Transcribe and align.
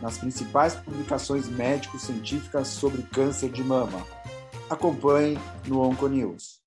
nas 0.00 0.18
principais 0.18 0.74
publicações 0.74 1.48
médico-científicas 1.48 2.68
sobre 2.68 3.02
câncer 3.02 3.50
de 3.50 3.62
mama. 3.62 4.04
Acompanhe 4.70 5.36
no 5.66 5.80
Onconews. 5.80 6.60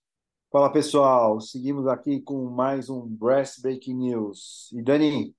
Fala 0.52 0.72
pessoal, 0.72 1.40
seguimos 1.40 1.88
aqui 1.88 2.20
com 2.20 2.50
mais 2.50 2.90
um 2.90 3.08
Breast 3.08 3.62
Breaking 3.62 3.96
News. 3.96 4.70
E 4.74 4.82
Dani, 4.82 5.34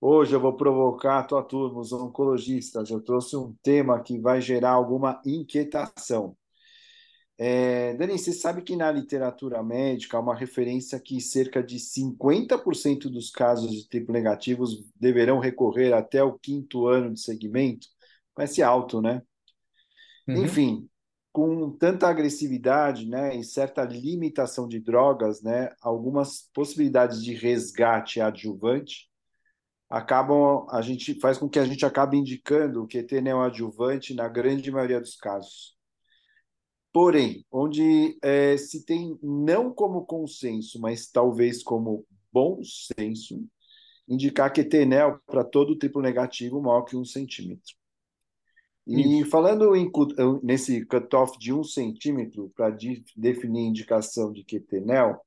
hoje 0.00 0.34
eu 0.34 0.40
vou 0.40 0.56
provocar 0.56 1.18
a 1.18 1.24
tua 1.24 1.42
turma, 1.42 1.80
os 1.80 1.92
oncologistas. 1.92 2.88
Eu 2.90 3.02
trouxe 3.02 3.36
um 3.36 3.54
tema 3.62 4.00
que 4.02 4.18
vai 4.18 4.40
gerar 4.40 4.70
alguma 4.70 5.20
inquietação. 5.26 6.36
É, 7.36 7.94
Dani, 7.94 8.16
você 8.16 8.32
sabe 8.32 8.62
que 8.62 8.76
na 8.76 8.90
literatura 8.92 9.62
médica 9.62 10.16
há 10.16 10.20
uma 10.20 10.36
referência 10.36 11.00
que 11.00 11.20
cerca 11.20 11.62
de 11.62 11.78
50% 11.80 13.10
dos 13.10 13.30
casos 13.30 13.72
de 13.72 13.88
triplo 13.88 14.12
negativos 14.12 14.84
deverão 14.94 15.40
recorrer 15.40 15.92
até 15.92 16.22
o 16.22 16.38
quinto 16.38 16.86
ano 16.86 17.12
de 17.12 17.20
segmento? 17.20 17.88
Parece 18.34 18.62
alto, 18.62 19.02
né? 19.02 19.20
Uhum. 20.28 20.44
Enfim, 20.44 20.88
com 21.32 21.70
tanta 21.72 22.08
agressividade 22.08 23.08
né, 23.08 23.36
e 23.36 23.42
certa 23.42 23.82
limitação 23.82 24.68
de 24.68 24.78
drogas, 24.78 25.42
né, 25.42 25.70
algumas 25.82 26.48
possibilidades 26.54 27.22
de 27.22 27.34
resgate 27.34 28.20
adjuvante 28.20 29.08
acabam, 29.90 30.66
a 30.70 30.80
gente 30.80 31.18
faz 31.20 31.38
com 31.38 31.48
que 31.48 31.58
a 31.58 31.64
gente 31.64 31.84
acabe 31.84 32.16
indicando 32.16 32.82
o 32.82 32.88
QT 32.88 33.20
neoadjuvante 33.20 34.14
na 34.14 34.28
grande 34.28 34.70
maioria 34.70 35.00
dos 35.00 35.16
casos. 35.16 35.76
Porém, 36.94 37.44
onde 37.50 38.16
é, 38.22 38.56
se 38.56 38.84
tem 38.84 39.18
não 39.20 39.74
como 39.74 40.06
consenso, 40.06 40.80
mas 40.80 41.10
talvez 41.10 41.60
como 41.60 42.06
bom 42.32 42.60
senso, 42.62 43.44
indicar 44.08 44.52
que 44.52 44.62
TENEL 44.62 45.18
para 45.26 45.42
todo 45.42 45.76
tipo 45.76 46.00
negativo 46.00 46.62
maior 46.62 46.82
que 46.82 46.96
um 46.96 47.04
centímetro. 47.04 47.74
E 48.86 49.22
Isso. 49.22 49.30
falando 49.30 49.74
em, 49.74 49.90
nesse 50.40 50.84
cutoff 50.86 51.36
de 51.36 51.52
um 51.52 51.64
centímetro 51.64 52.52
para 52.54 52.70
de, 52.70 53.04
definir 53.16 53.64
a 53.64 53.68
indicação 53.70 54.30
de 54.30 54.44
QTNEL, 54.44 55.20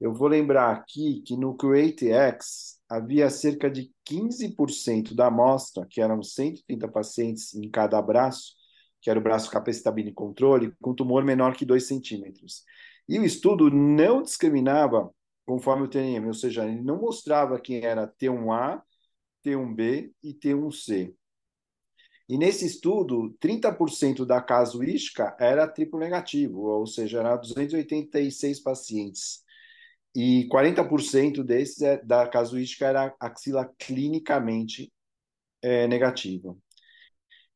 eu 0.00 0.14
vou 0.14 0.28
lembrar 0.28 0.70
aqui 0.70 1.22
que 1.22 1.36
no 1.36 1.56
CreateX 1.56 2.78
havia 2.88 3.28
cerca 3.30 3.68
de 3.68 3.90
15% 4.08 5.12
da 5.12 5.26
amostra, 5.26 5.84
que 5.90 6.00
eram 6.00 6.22
130 6.22 6.86
pacientes 6.86 7.52
em 7.52 7.68
cada 7.68 8.00
braço, 8.00 8.54
que 9.04 9.10
era 9.10 9.20
o 9.20 9.22
braço 9.22 9.50
capacitabina 9.50 10.08
em 10.08 10.14
controle, 10.14 10.72
com 10.80 10.94
tumor 10.94 11.22
menor 11.22 11.54
que 11.54 11.66
2 11.66 11.86
centímetros. 11.86 12.64
E 13.06 13.18
o 13.18 13.24
estudo 13.24 13.70
não 13.70 14.22
discriminava 14.22 15.10
conforme 15.44 15.84
o 15.84 15.88
TNM, 15.88 16.26
ou 16.26 16.32
seja, 16.32 16.64
ele 16.64 16.80
não 16.80 16.98
mostrava 16.98 17.60
quem 17.60 17.84
era 17.84 18.08
T1A, 18.08 18.80
T1B 19.44 20.10
e 20.22 20.32
T1C. 20.32 21.14
E 22.26 22.38
nesse 22.38 22.64
estudo, 22.64 23.36
30% 23.38 24.24
da 24.24 24.40
casuística 24.40 25.36
era 25.38 25.68
triplo 25.68 26.00
negativo, 26.00 26.60
ou 26.62 26.86
seja, 26.86 27.20
era 27.20 27.36
286 27.36 28.60
pacientes. 28.60 29.44
E 30.16 30.48
40% 30.48 31.44
desses 31.44 31.82
é, 31.82 32.02
da 32.02 32.26
casuística 32.26 32.86
era 32.86 33.14
axila 33.20 33.70
clinicamente 33.78 34.90
é, 35.60 35.86
negativa. 35.86 36.56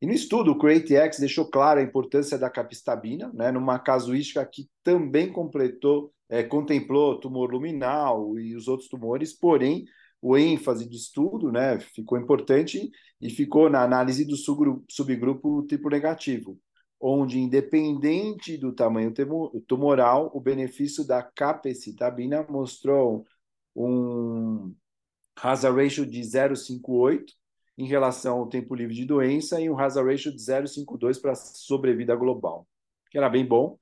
E 0.01 0.07
no 0.07 0.13
estudo, 0.13 0.53
o 0.53 0.59
CreateX 0.59 1.19
deixou 1.19 1.51
clara 1.51 1.81
a 1.81 1.83
importância 1.83 2.39
da 2.39 2.49
capistabina, 2.49 3.33
né, 3.35 3.51
numa 3.51 3.79
casuística 3.81 4.45
que 4.47 4.69
também 4.85 5.33
completou, 5.33 6.13
é, 6.29 6.43
contemplou 6.43 7.19
tumor 7.19 7.51
luminal 7.51 8.39
e 8.39 8.55
os 8.55 8.69
outros 8.69 8.89
tumores, 8.89 9.33
porém, 9.33 9.87
o 10.23 10.37
ênfase 10.37 10.89
do 10.89 10.95
estudo 10.95 11.51
né, 11.51 11.81
ficou 11.81 12.19
importante 12.19 12.91
e 13.21 13.31
ficou 13.31 13.69
na 13.69 13.83
análise 13.83 14.25
do 14.25 14.37
subgrupo 14.37 15.67
tipo 15.67 15.89
negativo, 15.89 16.59
onde, 17.01 17.41
independente 17.41 18.57
do 18.57 18.73
tamanho 18.73 19.13
tumoral, 19.67 20.31
o 20.33 20.41
benefício 20.41 21.05
da 21.05 21.23
capecitabina 21.23 22.47
mostrou 22.49 23.25
um 23.75 24.75
hazard 25.37 25.81
ratio 25.81 26.07
de 26.07 26.21
0,58 26.21 27.25
em 27.79 27.87
relação 27.87 28.41
ao 28.41 28.49
tempo 28.49 28.75
livre 28.75 28.93
de 28.93 29.05
doença 29.05 29.61
e 29.61 29.71
um 29.71 29.79
hazard 29.79 30.11
ratio 30.11 30.33
de 30.33 30.39
0,52 30.39 31.21
para 31.21 31.37
sobrevida 31.37 32.17
global, 32.17 32.67
que 33.09 33.17
era 33.17 33.29
bem 33.29 33.47
bom. 33.47 33.79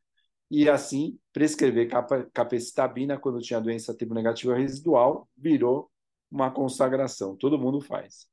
E 0.50 0.68
assim, 0.68 1.18
prescrever 1.32 1.88
capecitabina 2.32 3.18
quando 3.18 3.40
tinha 3.40 3.58
doença 3.58 3.94
tipo 3.94 4.12
negativa 4.12 4.54
residual 4.54 5.26
virou 5.34 5.90
uma 6.30 6.50
consagração. 6.50 7.34
Todo 7.34 7.58
mundo 7.58 7.80
faz. 7.80 8.26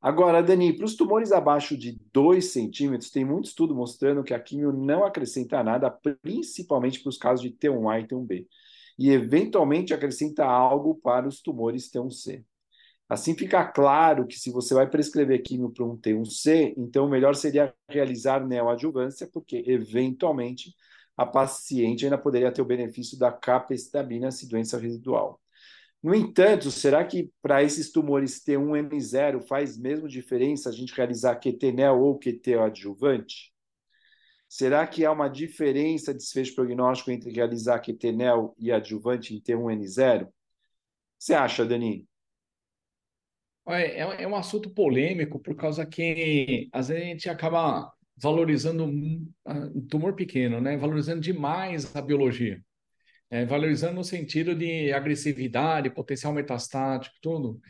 Agora, 0.00 0.42
Dani, 0.42 0.72
para 0.72 0.86
os 0.86 0.96
tumores 0.96 1.30
abaixo 1.30 1.76
de 1.76 2.00
2 2.12 2.46
centímetros, 2.46 3.10
tem 3.10 3.24
muito 3.24 3.44
estudo 3.44 3.74
mostrando 3.74 4.24
que 4.24 4.34
a 4.34 4.40
quimio 4.40 4.72
não 4.72 5.04
acrescenta 5.04 5.62
nada, 5.62 5.90
principalmente 6.22 7.00
para 7.00 7.10
os 7.10 7.18
casos 7.18 7.42
de 7.42 7.50
T1A 7.52 8.00
e 8.02 8.08
T1B. 8.08 8.46
E, 8.98 9.10
eventualmente, 9.10 9.94
acrescenta 9.94 10.44
algo 10.44 10.96
para 10.96 11.28
os 11.28 11.40
tumores 11.40 11.88
T1C. 11.88 12.44
Assim 13.12 13.36
fica 13.36 13.62
claro 13.62 14.26
que 14.26 14.38
se 14.38 14.50
você 14.50 14.72
vai 14.72 14.88
prescrever 14.88 15.42
químio 15.42 15.68
para 15.68 15.84
um 15.84 15.98
T1C, 15.98 16.72
então 16.78 17.04
o 17.04 17.10
melhor 17.10 17.34
seria 17.34 17.74
realizar 17.86 18.42
neoadjuvância, 18.42 19.28
porque 19.30 19.62
eventualmente 19.66 20.74
a 21.14 21.26
paciente 21.26 22.06
ainda 22.06 22.16
poderia 22.16 22.50
ter 22.50 22.62
o 22.62 22.64
benefício 22.64 23.18
da 23.18 23.30
capecitabina 23.30 24.30
se 24.30 24.48
doença 24.48 24.78
residual. 24.78 25.38
No 26.02 26.14
entanto, 26.14 26.70
será 26.70 27.04
que 27.04 27.30
para 27.42 27.62
esses 27.62 27.92
tumores 27.92 28.42
T1M0 28.42 29.42
faz 29.46 29.76
mesmo 29.76 30.08
diferença 30.08 30.70
a 30.70 30.72
gente 30.72 30.94
realizar 30.94 31.38
QT-NEL 31.38 32.00
ou 32.00 32.18
QT 32.18 32.54
adjuvante? 32.54 33.52
Será 34.48 34.86
que 34.86 35.04
há 35.04 35.12
uma 35.12 35.28
diferença 35.28 36.14
de 36.14 36.20
desfecho 36.20 36.54
prognóstico 36.54 37.10
entre 37.10 37.30
realizar 37.30 37.78
QT-NEL 37.78 38.54
e 38.58 38.72
adjuvante 38.72 39.34
em 39.34 39.40
T1N0? 39.42 40.28
Você 41.18 41.34
acha, 41.34 41.62
Dani? 41.66 42.08
É, 43.68 44.00
é 44.00 44.28
um 44.28 44.34
assunto 44.34 44.70
polêmico 44.70 45.38
por 45.38 45.54
causa 45.54 45.86
que 45.86 46.68
às 46.72 46.88
vezes 46.88 47.02
a 47.02 47.06
gente 47.06 47.30
acaba 47.30 47.92
valorizando 48.16 48.84
um 48.84 49.86
tumor 49.88 50.14
pequeno, 50.14 50.60
né? 50.60 50.76
Valorizando 50.76 51.20
demais 51.20 51.94
a 51.94 52.02
biologia. 52.02 52.62
É, 53.30 53.46
valorizando 53.46 53.94
no 53.94 54.04
sentido 54.04 54.54
de 54.54 54.92
agressividade, 54.92 55.90
potencial 55.90 56.32
metastático, 56.32 57.14
tudo. 57.22 57.60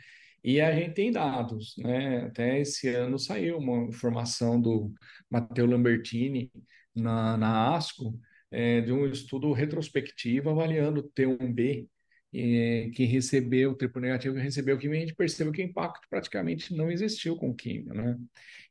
E 0.45 0.61
a 0.61 0.75
gente 0.75 0.95
tem 0.95 1.13
dados, 1.13 1.75
né? 1.79 2.23
Até 2.27 2.61
esse 2.61 2.89
ano 2.89 3.19
saiu 3.19 3.59
uma 3.59 3.85
informação 3.87 4.61
do 4.61 4.93
Matteo 5.31 5.67
Lambertini 5.67 6.51
na, 6.95 7.37
na 7.37 7.77
ASCO, 7.77 8.19
é, 8.51 8.81
de 8.81 8.93
um 8.93 9.07
estudo 9.07 9.53
retrospectivo 9.53 10.51
avaliando 10.51 11.03
T1B 11.17 11.89
que 12.33 13.05
recebeu 13.05 13.75
triplo 13.75 14.01
negativo, 14.01 14.35
que 14.35 14.41
recebeu 14.41 14.79
químio, 14.79 14.97
a 14.97 15.01
gente 15.01 15.15
percebeu 15.15 15.53
que 15.53 15.63
o 15.63 15.65
impacto 15.65 16.09
praticamente 16.09 16.75
não 16.75 16.91
existiu 16.91 17.37
com 17.37 17.55
químio, 17.55 17.93
né? 17.93 18.19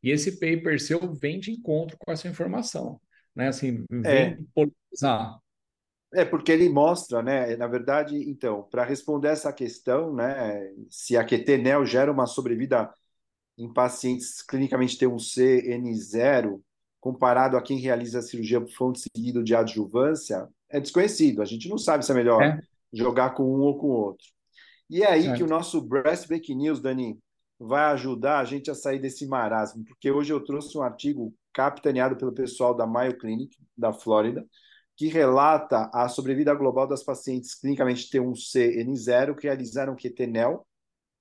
E 0.01 0.09
esse 0.09 0.39
paper 0.39 0.81
seu 0.81 1.13
vem 1.13 1.39
de 1.39 1.51
encontro 1.51 1.95
com 1.99 2.11
essa 2.11 2.27
informação, 2.27 2.99
né? 3.35 3.49
Assim, 3.49 3.85
vem 3.89 4.03
é. 4.03 4.37
polarizar. 4.53 5.39
É, 6.13 6.25
porque 6.25 6.51
ele 6.51 6.67
mostra, 6.69 7.21
né? 7.21 7.55
Na 7.55 7.67
verdade, 7.67 8.17
então, 8.29 8.63
para 8.63 8.83
responder 8.83 9.27
essa 9.27 9.53
questão, 9.53 10.13
né? 10.13 10.59
Se 10.89 11.15
a 11.15 11.23
QT-NEL 11.23 11.85
gera 11.85 12.11
uma 12.11 12.25
sobrevida 12.25 12.91
em 13.57 13.71
pacientes 13.71 14.41
clinicamente 14.41 14.97
T1C 14.97 15.67
N0, 15.67 16.59
comparado 16.99 17.57
a 17.57 17.61
quem 17.61 17.77
realiza 17.77 18.19
a 18.19 18.21
cirurgia 18.23 18.59
por 18.59 18.71
fonte 18.71 19.01
seguido 19.01 19.43
de 19.43 19.55
adjuvância, 19.55 20.49
é 20.67 20.79
desconhecido. 20.79 21.43
A 21.43 21.45
gente 21.45 21.69
não 21.69 21.77
sabe 21.77 22.03
se 22.03 22.11
é 22.11 22.15
melhor 22.15 22.41
é 22.41 22.59
jogar 22.93 23.31
com 23.31 23.43
um 23.43 23.61
ou 23.61 23.77
com 23.77 23.88
o 23.88 23.91
outro. 23.91 24.25
E 24.89 25.03
é 25.03 25.11
aí 25.11 25.23
certo. 25.23 25.38
que 25.38 25.43
o 25.43 25.47
nosso 25.47 25.81
Breast 25.81 26.27
Break 26.27 26.53
News, 26.53 26.81
Dani, 26.81 27.17
vai 27.59 27.91
ajudar 27.93 28.39
a 28.39 28.45
gente 28.45 28.69
a 28.69 28.75
sair 28.75 28.99
desse 28.99 29.27
marasmo, 29.27 29.85
porque 29.85 30.11
hoje 30.11 30.33
eu 30.33 30.43
trouxe 30.43 30.77
um 30.77 30.81
artigo 30.81 31.33
capitaneado 31.53 32.17
pelo 32.17 32.33
pessoal 32.33 32.75
da 32.75 32.88
Mayo 32.88 33.17
Clinic, 33.17 33.55
da 33.77 33.93
Flórida, 33.93 34.45
que 34.97 35.07
relata 35.07 35.89
a 35.93 36.07
sobrevida 36.09 36.53
global 36.53 36.88
das 36.88 37.03
pacientes 37.03 37.55
clinicamente 37.55 38.09
T1C 38.09 38.83
N0 38.85 39.35
que 39.35 39.47
realizaram 39.47 39.95
QTNEL 39.95 40.65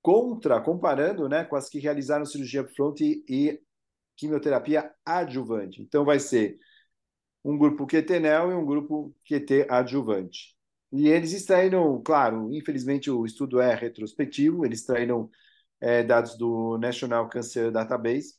contra, 0.03 0.61
comparando 0.61 1.29
né, 1.29 1.45
com 1.45 1.57
as 1.57 1.69
que 1.69 1.79
realizaram 1.79 2.25
cirurgia 2.25 2.63
upfront 2.63 3.03
e, 3.03 3.25
e 3.29 3.61
quimioterapia 4.17 4.91
adjuvante. 5.05 5.83
Então, 5.83 6.05
vai 6.05 6.19
ser 6.19 6.59
um 7.45 7.57
grupo 7.57 7.87
QT-NEL 7.87 8.51
e 8.51 8.55
um 8.55 8.65
grupo 8.65 9.15
QT 9.25 9.67
adjuvante. 9.69 10.55
E 10.93 11.09
eles 11.09 11.33
extraíram, 11.33 12.03
claro, 12.03 12.53
infelizmente 12.53 13.11
o 13.11 13.25
estudo 13.25 13.61
é 13.61 13.75
retrospectivo, 13.75 14.65
eles 14.65 14.81
extraíram 14.81 15.31
é, 15.81 16.03
dados 16.03 16.37
do 16.37 16.77
National 16.79 17.29
Cancer 17.29 17.71
Database 17.71 18.35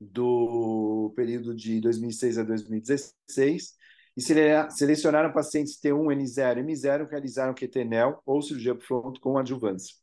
do 0.00 1.12
período 1.16 1.54
de 1.54 1.80
2006 1.80 2.38
a 2.38 2.42
2016 2.44 3.76
e 4.16 4.20
selecionaram 4.70 5.32
pacientes 5.32 5.80
T1, 5.80 6.12
N0 6.12 6.58
e 6.58 6.62
M0 6.62 7.04
que 7.06 7.12
realizaram 7.12 7.54
QT-NEL 7.54 8.20
ou 8.26 8.42
cirurgia 8.42 8.72
upfront 8.72 9.20
com 9.20 9.38
adjuvância. 9.38 9.94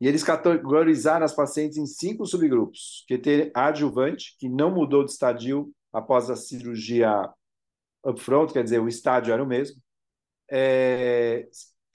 E 0.00 0.06
eles 0.06 0.22
categorizaram 0.22 1.24
as 1.24 1.34
pacientes 1.34 1.76
em 1.76 1.86
cinco 1.86 2.24
subgrupos: 2.26 3.04
QT 3.08 3.50
adjuvante, 3.54 4.36
que 4.38 4.48
não 4.48 4.70
mudou 4.70 5.04
de 5.04 5.10
estadio 5.10 5.72
após 5.92 6.30
a 6.30 6.36
cirurgia 6.36 7.10
upfront, 8.04 8.52
quer 8.52 8.62
dizer, 8.62 8.80
o 8.80 8.88
estádio 8.88 9.32
era 9.32 9.42
o 9.42 9.46
mesmo. 9.46 9.80
É, 10.50 11.48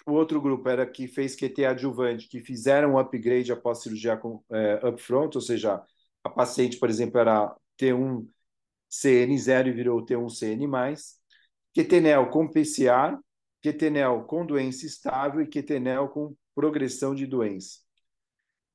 o 0.06 0.12
outro 0.14 0.42
grupo 0.42 0.68
era 0.70 0.86
que 0.86 1.08
fez 1.08 1.36
QT 1.36 1.66
adjuvante, 1.66 2.28
que 2.28 2.42
fizeram 2.42 2.94
um 2.94 3.00
upgrade 3.00 3.52
após 3.52 3.82
cirurgia 3.82 4.18
com, 4.18 4.44
é, 4.52 4.88
upfront, 4.88 5.36
ou 5.36 5.42
seja, 5.42 5.82
a 6.24 6.30
paciente, 6.30 6.78
por 6.78 6.90
exemplo, 6.90 7.20
era 7.20 7.56
T1 7.80 8.28
CN0 8.92 9.68
e 9.68 9.72
virou 9.72 10.06
T1 10.06 10.30
CN+, 10.30 10.68
QTNEL 11.74 12.30
com 12.30 12.48
PCA, 12.48 13.20
QTNEL 13.64 14.24
com 14.26 14.46
doença 14.46 14.86
estável 14.86 15.42
e 15.42 15.48
QTNEL 15.48 16.10
com 16.10 16.36
progressão 16.54 17.16
de 17.16 17.26
doença. 17.26 17.80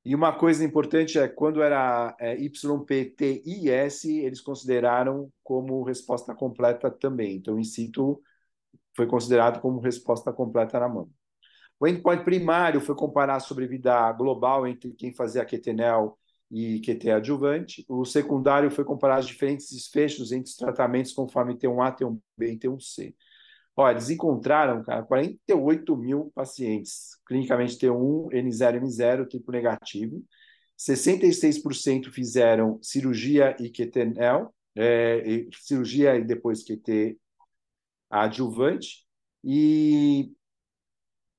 E 0.03 0.15
uma 0.15 0.33
coisa 0.37 0.63
importante 0.63 1.19
é 1.19 1.27
quando 1.27 1.61
era 1.61 2.15
é, 2.19 2.35
YPTIS, 2.35 4.05
eles 4.05 4.41
consideraram 4.41 5.31
como 5.43 5.83
resposta 5.83 6.33
completa 6.33 6.89
também. 6.89 7.35
Então, 7.35 7.59
in 7.59 7.63
situ 7.63 8.21
foi 8.99 9.07
considerado 9.07 9.61
como 9.61 9.79
resposta 9.79 10.33
completa 10.33 10.77
na 10.77 10.89
mão. 10.89 11.09
O 11.79 11.87
endpoint 11.87 12.21
primário 12.25 12.81
foi 12.81 12.93
comparar 12.93 13.35
a 13.37 13.39
sobrevida 13.39 14.11
global 14.11 14.67
entre 14.67 14.91
quem 14.91 15.13
fazia 15.13 15.45
QTNEL 15.45 16.19
e 16.51 16.81
QT 16.81 17.09
adjuvante. 17.09 17.85
O 17.87 18.03
secundário 18.03 18.69
foi 18.69 18.83
comparar 18.83 19.21
os 19.21 19.25
diferentes 19.25 19.71
desfechos 19.71 20.33
entre 20.33 20.49
os 20.49 20.57
tratamentos 20.57 21.13
conforme 21.13 21.55
T1A, 21.55 21.95
T1B 21.95 22.19
e 22.41 22.57
T1C. 22.59 23.15
Olha, 23.73 23.93
eles 23.93 24.09
encontraram, 24.09 24.83
cara, 24.83 25.01
48 25.03 25.95
mil 25.95 26.29
pacientes, 26.35 27.11
clinicamente 27.25 27.77
T1, 27.77 28.33
N0, 28.33 28.81
M0, 28.81 29.27
tipo 29.29 29.49
negativo. 29.49 30.21
66% 30.77 32.11
fizeram 32.11 32.77
cirurgia 32.81 33.55
e 33.61 33.69
QTNEL, 33.69 34.53
é, 34.75 35.23
e, 35.25 35.49
cirurgia 35.53 36.17
e 36.17 36.23
depois 36.25 36.65
QT 36.65 37.17
adjuvante, 38.09 39.05
e 39.43 40.33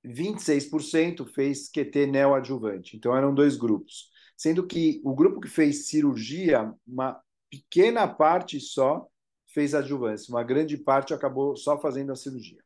26% 0.04 1.26
fez 1.26 1.68
QT 1.68 2.06
neoadjuvante. 2.06 2.96
Então 2.96 3.16
eram 3.16 3.34
dois 3.34 3.56
grupos. 3.56 4.10
Sendo 4.36 4.66
que 4.66 5.00
o 5.04 5.14
grupo 5.14 5.40
que 5.40 5.48
fez 5.48 5.88
cirurgia, 5.88 6.72
uma 6.86 7.20
pequena 7.50 8.08
parte 8.08 8.60
só 8.60 9.06
fez 9.52 9.74
adjuvância, 9.74 10.32
uma 10.32 10.44
grande 10.44 10.78
parte 10.78 11.12
acabou 11.12 11.56
só 11.56 11.78
fazendo 11.80 12.12
a 12.12 12.16
cirurgia. 12.16 12.62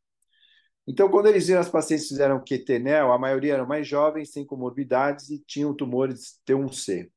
Então, 0.87 1.11
quando 1.11 1.27
eles 1.27 1.47
viram 1.47 1.61
as 1.61 1.69
pacientes 1.69 2.05
que 2.05 2.15
fizeram 2.15 2.45
QTNEL, 2.45 3.11
a 3.11 3.19
maioria 3.19 3.55
eram 3.55 3.67
mais 3.67 3.89
jovens, 3.89 4.33
sem 4.33 4.45
comorbidades 4.45 5.31
e 5.31 5.39
tinham 5.39 5.75
tumores 5.75 6.41
T1C. 6.47 7.11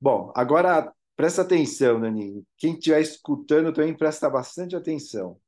Bom, 0.00 0.32
agora 0.34 0.92
presta 1.16 1.42
atenção, 1.42 2.00
Dani. 2.00 2.44
Quem 2.58 2.74
estiver 2.74 3.00
escutando 3.00 3.72
também 3.72 3.96
presta 3.96 4.28
bastante 4.28 4.74
atenção. 4.74 5.40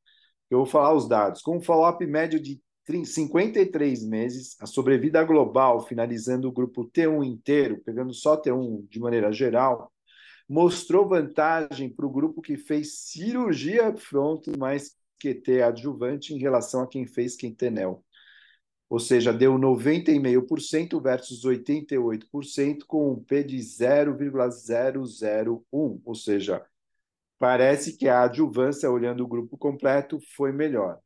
Eu 0.51 0.59
vou 0.59 0.67
falar 0.67 0.95
os 0.95 1.09
dados. 1.09 1.43
Com 1.43 1.57
um 1.57 1.63
follow-up 1.63 2.05
médio 2.07 2.41
de 2.41 2.61
53 3.05 4.05
meses, 4.05 4.57
a 4.61 4.67
sobrevida 4.67 5.23
global, 5.25 5.85
finalizando 5.87 6.49
o 6.49 6.53
grupo 6.53 6.89
T1 6.89 7.25
inteiro, 7.25 7.83
pegando 7.85 8.15
só 8.15 8.41
T1 8.41 8.89
de 8.89 9.01
maneira 9.01 9.33
geral, 9.33 9.93
mostrou 10.49 11.09
vantagem 11.09 11.91
para 11.91 12.07
o 12.07 12.11
grupo 12.11 12.41
que 12.41 12.57
fez 12.57 13.01
cirurgia 13.01 13.93
front 13.97 14.47
mais 14.57 14.95
QT 15.21 15.63
adjuvante 15.63 16.33
em 16.33 16.39
relação 16.39 16.83
a 16.83 16.87
quem 16.87 17.05
fez 17.07 17.35
quintenel. 17.35 18.05
Ou 18.89 19.01
seja, 19.01 19.33
deu 19.33 19.59
90,5% 19.59 21.03
versus 21.03 21.45
88%, 21.45 22.85
com 22.87 23.13
um 23.13 23.21
P 23.21 23.43
de 23.43 23.61
0,001. 23.61 26.01
Ou 26.05 26.15
seja, 26.15 26.65
parece 27.39 27.97
que 27.97 28.09
a 28.09 28.23
adjuvância, 28.23 28.91
olhando 28.91 29.25
o 29.25 29.29
grupo 29.29 29.57
completo, 29.57 30.19
foi 30.37 30.53
melhor. 30.53 30.99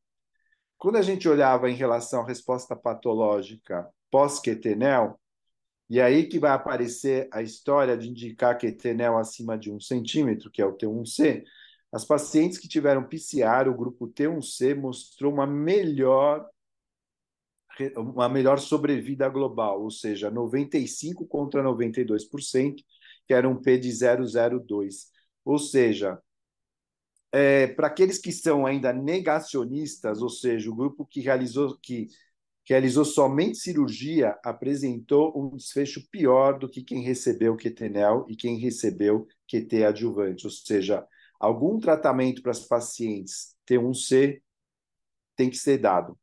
Quando 0.78 0.96
a 0.96 1.02
gente 1.02 1.28
olhava 1.28 1.70
em 1.70 1.74
relação 1.74 2.22
à 2.22 2.26
resposta 2.26 2.74
patológica 2.74 3.88
pós-quetenel, 4.10 5.20
e 5.88 6.00
aí 6.00 6.28
que 6.28 6.38
vai 6.38 6.52
aparecer 6.52 7.28
a 7.32 7.42
história 7.42 7.96
de 7.96 8.08
indicar 8.08 8.56
que 8.56 8.70
tenel 8.70 9.18
acima 9.18 9.58
de 9.58 9.72
um 9.72 9.80
centímetro, 9.80 10.50
que 10.50 10.62
é 10.62 10.66
o 10.66 10.76
T1C. 10.76 11.42
As 11.92 12.04
pacientes 12.04 12.58
que 12.58 12.68
tiveram 12.68 13.08
PCR, 13.08 13.68
o 13.68 13.76
grupo 13.76 14.08
T1C 14.08 14.74
mostrou 14.76 15.32
uma 15.32 15.46
melhor 15.46 16.48
uma 17.96 18.28
melhor 18.28 18.58
sobrevida 18.58 19.28
global, 19.28 19.82
ou 19.82 19.90
seja, 19.90 20.30
95 20.30 21.26
contra 21.26 21.62
92%, 21.62 22.74
que 23.26 23.32
era 23.32 23.48
um 23.48 23.56
P 23.56 23.78
de 23.78 23.90
002. 23.90 25.09
Ou 25.44 25.58
seja, 25.58 26.20
é, 27.32 27.68
para 27.68 27.86
aqueles 27.86 28.18
que 28.18 28.32
são 28.32 28.66
ainda 28.66 28.92
negacionistas, 28.92 30.20
ou 30.20 30.28
seja, 30.28 30.70
o 30.70 30.74
grupo 30.74 31.06
que 31.06 31.20
realizou 31.20 31.76
que 31.78 32.08
realizou 32.68 33.04
somente 33.04 33.58
cirurgia, 33.58 34.38
apresentou 34.44 35.32
um 35.36 35.56
desfecho 35.56 36.08
pior 36.08 36.56
do 36.56 36.68
que 36.68 36.84
quem 36.84 37.02
recebeu 37.02 37.56
QTNEL 37.56 38.26
e 38.28 38.36
quem 38.36 38.58
recebeu 38.58 39.26
QT 39.48 39.84
adjuvante, 39.84 40.46
ou 40.46 40.52
seja, 40.52 41.04
algum 41.40 41.80
tratamento 41.80 42.42
para 42.42 42.52
as 42.52 42.60
pacientes 42.60 43.56
T1C 43.66 44.40
tem 45.34 45.50
que 45.50 45.56
ser 45.56 45.78
dado. 45.78 46.16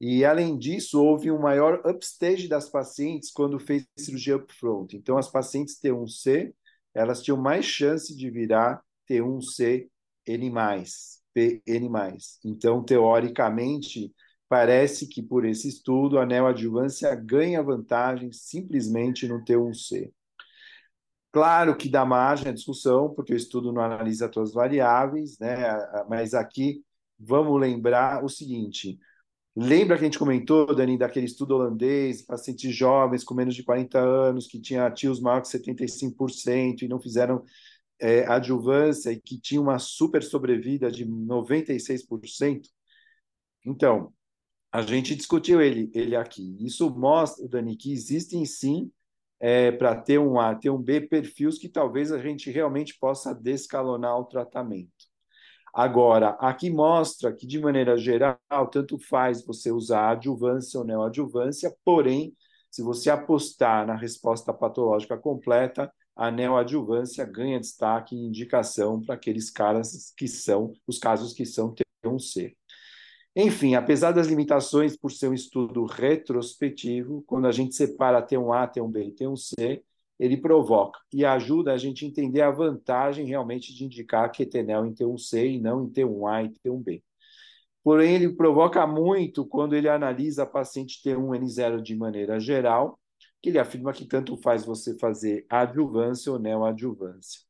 E, 0.00 0.24
além 0.24 0.56
disso, 0.58 1.02
houve 1.02 1.30
um 1.30 1.38
maior 1.38 1.82
upstage 1.86 2.48
das 2.48 2.68
pacientes 2.68 3.30
quando 3.30 3.58
fez 3.58 3.86
cirurgia 3.98 4.36
upfront. 4.36 4.94
Então, 4.96 5.18
as 5.18 5.30
pacientes 5.30 5.78
T1C, 5.80 6.54
elas 6.96 7.22
tinham 7.22 7.36
mais 7.36 7.64
chance 7.64 8.16
de 8.16 8.30
virar 8.30 8.82
T1C 9.08 9.88
N+, 10.26 10.50
PN+. 11.34 11.90
Então, 12.44 12.82
teoricamente, 12.82 14.12
Parece 14.48 15.08
que, 15.08 15.22
por 15.22 15.44
esse 15.44 15.68
estudo, 15.68 16.18
a 16.18 16.26
neoadjuvância 16.26 17.12
ganha 17.16 17.62
vantagem 17.62 18.30
simplesmente 18.30 19.26
no 19.26 19.44
T1C. 19.44 20.12
Claro 21.32 21.76
que 21.76 21.88
dá 21.88 22.04
margem 22.04 22.48
à 22.48 22.52
discussão, 22.52 23.12
porque 23.12 23.34
o 23.34 23.36
estudo 23.36 23.72
não 23.72 23.82
analisa 23.82 24.28
todas 24.28 24.50
as 24.50 24.54
variáveis, 24.54 25.38
né? 25.38 25.56
mas 26.08 26.32
aqui 26.32 26.82
vamos 27.18 27.60
lembrar 27.60 28.24
o 28.24 28.28
seguinte: 28.28 28.98
lembra 29.56 29.96
que 29.96 30.02
a 30.02 30.06
gente 30.06 30.18
comentou, 30.18 30.74
Dani, 30.74 30.98
daquele 30.98 31.26
estudo 31.26 31.54
holandês, 31.54 32.22
pacientes 32.22 32.74
jovens 32.74 33.24
com 33.24 33.34
menos 33.34 33.54
de 33.54 33.64
40 33.64 33.98
anos, 33.98 34.46
que 34.46 34.60
tinha 34.60 34.90
tios 34.90 35.20
maior 35.20 35.40
que 35.40 35.48
75% 35.48 36.82
e 36.82 36.88
não 36.88 37.00
fizeram 37.00 37.42
é, 38.00 38.26
adjuvância 38.26 39.10
e 39.10 39.20
que 39.20 39.40
tinha 39.40 39.60
uma 39.60 39.78
super 39.78 40.22
sobrevida 40.22 40.90
de 40.90 41.06
96%? 41.06 42.68
Então, 43.64 44.12
a 44.70 44.82
gente 44.82 45.16
discutiu 45.16 45.60
ele, 45.60 45.90
ele 45.94 46.14
aqui. 46.14 46.56
Isso 46.60 46.90
mostra, 46.90 47.48
Dani, 47.48 47.76
que 47.76 47.92
existem 47.92 48.44
sim, 48.44 48.90
é, 49.40 49.72
para 49.72 49.96
ter 49.96 50.18
um 50.18 50.38
A, 50.38 50.54
ter 50.54 50.70
um 50.70 50.82
B, 50.82 51.00
perfis 51.00 51.58
que 51.58 51.68
talvez 51.68 52.12
a 52.12 52.18
gente 52.18 52.50
realmente 52.50 52.98
possa 52.98 53.34
descalonar 53.34 54.18
o 54.18 54.24
tratamento. 54.24 55.05
Agora, 55.78 56.30
aqui 56.40 56.70
mostra 56.70 57.30
que, 57.30 57.46
de 57.46 57.60
maneira 57.60 57.98
geral, 57.98 58.38
tanto 58.72 58.98
faz 58.98 59.44
você 59.44 59.70
usar 59.70 60.12
adjuvância 60.12 60.80
ou 60.80 60.86
neoadjuvância, 60.86 61.70
porém, 61.84 62.34
se 62.70 62.80
você 62.80 63.10
apostar 63.10 63.86
na 63.86 63.94
resposta 63.94 64.54
patológica 64.54 65.18
completa, 65.18 65.92
a 66.16 66.30
neoadjuvância 66.30 67.26
ganha 67.26 67.60
destaque 67.60 68.16
e 68.16 68.26
indicação 68.26 69.02
para 69.02 69.16
aqueles 69.16 69.50
caras 69.50 70.14
que 70.16 70.26
são, 70.26 70.72
os 70.86 70.98
casos 70.98 71.34
que 71.34 71.44
são 71.44 71.74
T1C. 72.02 72.56
Enfim, 73.36 73.74
apesar 73.74 74.12
das 74.12 74.28
limitações 74.28 74.96
por 74.96 75.12
ser 75.12 75.28
um 75.28 75.34
estudo 75.34 75.84
retrospectivo, 75.84 77.22
quando 77.26 77.48
a 77.48 77.52
gente 77.52 77.74
separa 77.74 78.26
T1A, 78.26 78.72
T1B 78.72 79.08
e 79.08 79.12
T1C, 79.12 79.82
ele 80.18 80.36
provoca 80.36 80.98
e 81.12 81.24
ajuda 81.24 81.72
a 81.72 81.76
gente 81.76 82.04
a 82.04 82.08
entender 82.08 82.40
a 82.40 82.50
vantagem 82.50 83.26
realmente 83.26 83.74
de 83.74 83.84
indicar 83.84 84.30
QTNEL 84.32 84.86
em 84.86 84.94
T1C 84.94 85.54
e 85.54 85.60
não 85.60 85.84
em 85.84 85.90
T1A 85.90 86.46
e 86.46 86.68
T1B. 86.68 87.02
Porém, 87.84 88.14
ele 88.16 88.34
provoca 88.34 88.86
muito 88.86 89.46
quando 89.46 89.76
ele 89.76 89.88
analisa 89.88 90.42
a 90.42 90.46
paciente 90.46 91.00
T1N0 91.04 91.80
de 91.80 91.94
maneira 91.94 92.40
geral 92.40 92.98
que 93.42 93.50
ele 93.50 93.58
afirma 93.58 93.92
que 93.92 94.04
tanto 94.04 94.36
faz 94.36 94.64
você 94.64 94.98
fazer 94.98 95.46
adjuvância 95.48 96.32
ou 96.32 96.38
neoadjuvância. 96.38 97.42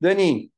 Dani, 0.00 0.50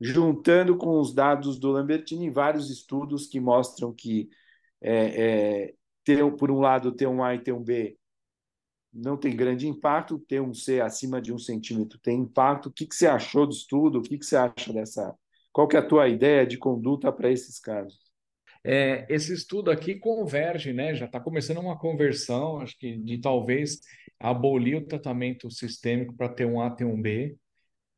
juntando 0.00 0.76
com 0.76 1.00
os 1.00 1.12
dados 1.12 1.58
do 1.58 1.72
Lambertini, 1.72 2.30
vários 2.30 2.70
estudos 2.70 3.26
que 3.26 3.40
mostram 3.40 3.92
que 3.92 4.28
é, 4.80 5.64
é, 5.66 5.74
ter, 6.04 6.36
por 6.36 6.50
um 6.50 6.60
lado, 6.60 6.92
ter 6.92 7.08
um 7.08 7.24
A 7.24 7.34
e 7.34 7.40
ter 7.40 7.52
um 7.52 7.62
B 7.62 7.98
não 8.94 9.16
tem 9.16 9.34
grande 9.34 9.66
impacto, 9.66 10.18
ter 10.18 10.40
um 10.40 10.54
C 10.54 10.80
acima 10.80 11.20
de 11.20 11.32
um 11.32 11.38
centímetro 11.38 11.98
tem 11.98 12.20
impacto. 12.20 12.66
O 12.68 12.72
que, 12.72 12.86
que 12.86 12.94
você 12.94 13.06
achou 13.06 13.46
do 13.46 13.52
estudo? 13.52 13.98
O 13.98 14.02
que, 14.02 14.16
que 14.18 14.24
você 14.24 14.36
acha 14.36 14.72
dessa? 14.72 15.14
Qual 15.52 15.66
que 15.66 15.76
é 15.76 15.80
a 15.80 15.86
tua 15.86 16.08
ideia 16.08 16.46
de 16.46 16.56
conduta 16.56 17.12
para 17.12 17.30
esses 17.30 17.58
casos? 17.58 17.98
É, 18.62 19.06
esse 19.10 19.32
estudo 19.34 19.70
aqui 19.70 19.96
converge, 19.96 20.72
né? 20.72 20.94
Já 20.94 21.06
está 21.06 21.20
começando 21.20 21.58
uma 21.58 21.78
conversão, 21.78 22.60
acho 22.60 22.78
que 22.78 22.96
de 22.96 23.18
talvez 23.18 23.80
abolir 24.18 24.76
o 24.76 24.86
tratamento 24.86 25.50
sistêmico 25.50 26.14
para 26.16 26.28
ter 26.28 26.46
um 26.46 26.60
A, 26.60 26.70
ter 26.70 26.84
um 26.84 27.00
B. 27.00 27.36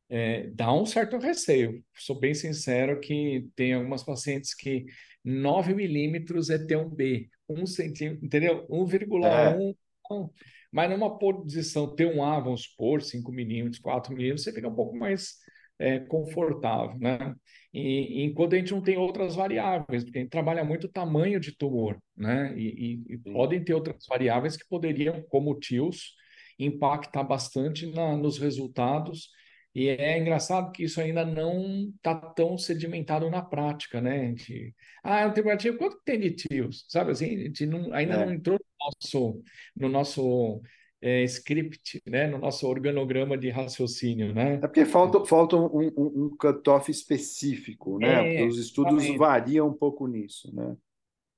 É, 0.09 0.47
dá 0.49 0.73
um 0.73 0.85
certo 0.85 1.17
receio. 1.17 1.83
Sou 1.95 2.19
bem 2.19 2.33
sincero 2.33 2.99
que 2.99 3.47
tem 3.55 3.73
algumas 3.73 4.03
pacientes 4.03 4.53
que 4.53 4.85
9 5.23 5.73
milímetros 5.73 6.49
é 6.49 6.57
T1B, 6.57 7.29
1 7.49 7.65
centímetro, 7.65 8.25
entendeu? 8.25 8.65
1,1. 8.69 9.25
É. 9.25 10.56
Mas 10.71 10.89
numa 10.89 11.17
posição 11.17 11.95
T1A, 11.95 12.43
vamos 12.43 12.63
supor, 12.63 13.01
5 13.01 13.31
milímetros, 13.31 13.79
4 13.79 14.13
milímetros, 14.13 14.43
você 14.43 14.53
fica 14.53 14.67
um 14.67 14.75
pouco 14.75 14.95
mais 14.95 15.35
é, 15.79 15.99
confortável, 15.99 16.97
né? 16.99 17.35
E, 17.73 18.23
enquanto 18.23 18.53
a 18.53 18.57
gente 18.57 18.71
não 18.71 18.81
tem 18.81 18.97
outras 18.97 19.35
variáveis, 19.35 20.03
porque 20.03 20.19
a 20.19 20.21
gente 20.21 20.31
trabalha 20.31 20.63
muito 20.63 20.85
o 20.87 20.91
tamanho 20.91 21.39
de 21.39 21.55
tumor, 21.55 21.97
né? 22.15 22.53
E, 22.57 23.03
e, 23.07 23.13
e 23.13 23.17
podem 23.17 23.63
ter 23.63 23.73
outras 23.73 24.05
variáveis 24.07 24.57
que 24.57 24.67
poderiam, 24.67 25.23
como 25.29 25.51
o 25.51 25.59
TIOS, 25.59 26.15
impactar 26.59 27.23
bastante 27.23 27.85
na, 27.87 28.17
nos 28.17 28.37
resultados. 28.37 29.29
E 29.77 29.89
é 29.89 30.17
engraçado 30.17 30.71
que 30.71 30.85
isso 30.85 30.99
ainda 30.99 31.23
não 31.23 31.93
está 31.95 32.15
tão 32.15 32.57
sedimentado 32.57 33.29
na 33.29 33.43
prática, 33.43 34.01
né? 34.01 34.21
A 34.21 34.25
gente, 34.25 34.75
ah, 35.03 35.19
é 35.19 35.27
um 35.27 35.31
temperativo, 35.31 35.77
quanto 35.77 36.01
tem 36.03 36.19
de 36.19 36.31
TIOS? 36.31 36.85
Sabe 36.89 37.11
assim, 37.11 37.25
a 37.25 37.43
gente 37.43 37.67
não, 37.67 37.93
ainda 37.93 38.15
é. 38.15 38.25
não 38.25 38.33
entrou 38.33 38.57
no 38.57 38.85
nosso, 38.85 39.43
no 39.75 39.87
nosso 39.87 40.63
é, 40.99 41.21
script, 41.25 42.01
né, 42.07 42.25
no 42.25 42.39
nosso 42.39 42.67
organograma 42.67 43.37
de 43.37 43.51
raciocínio, 43.51 44.33
né? 44.33 44.55
É 44.55 44.61
porque 44.61 44.83
falta, 44.83 45.23
falta 45.23 45.55
um, 45.55 45.67
um, 45.67 46.25
um 46.25 46.35
cutoff 46.35 46.89
específico, 46.89 47.99
né? 47.99 48.37
É, 48.37 48.47
os 48.47 48.57
estudos 48.57 48.93
exatamente. 48.93 49.19
variam 49.19 49.67
um 49.67 49.73
pouco 49.73 50.07
nisso, 50.07 50.51
né? 50.55 50.75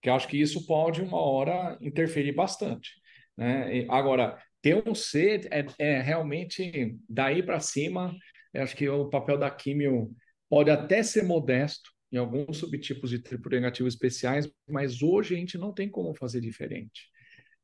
Que 0.02 0.10
acho 0.10 0.30
que 0.30 0.40
isso 0.40 0.66
pode, 0.66 1.02
uma 1.02 1.20
hora, 1.20 1.78
interferir 1.82 2.32
bastante. 2.32 2.92
Né? 3.36 3.86
Agora, 3.90 4.42
ter 4.62 4.82
um 4.88 4.94
C 4.94 5.42
é, 5.52 5.66
é 5.78 6.02
realmente 6.02 6.98
daí 7.08 7.42
para 7.42 7.60
cima, 7.60 8.16
acho 8.56 8.76
que 8.76 8.88
o 8.90 9.10
papel 9.10 9.38
da 9.38 9.50
químio 9.50 10.14
pode 10.50 10.70
até 10.70 11.04
ser 11.04 11.24
modesto 11.24 11.90
em 12.12 12.18
alguns 12.18 12.58
subtipos 12.58 13.12
de 13.12 13.20
triplo 13.20 13.52
negativo 13.52 13.88
especiais, 13.88 14.50
mas 14.68 15.02
hoje 15.02 15.36
a 15.36 15.38
gente 15.38 15.58
não 15.58 15.72
tem 15.74 15.90
como 15.90 16.16
fazer 16.16 16.42
diferente. 16.42 17.08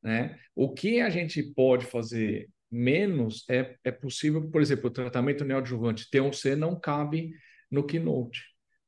Né? 0.02 0.38
O 0.54 0.72
que 0.72 1.00
a 1.00 1.10
gente 1.10 1.42
pode 1.42 1.84
fazer 1.84 2.48
menos 2.70 3.44
é, 3.48 3.76
é 3.82 3.90
possível, 3.90 4.48
por 4.50 4.60
exemplo, 4.60 4.86
o 4.86 4.92
tratamento 4.92 5.44
neoadjuvante 5.44 6.08
T1C 6.12 6.54
não 6.54 6.78
cabe 6.78 7.32
no 7.70 7.84
Keynote, 7.84 8.42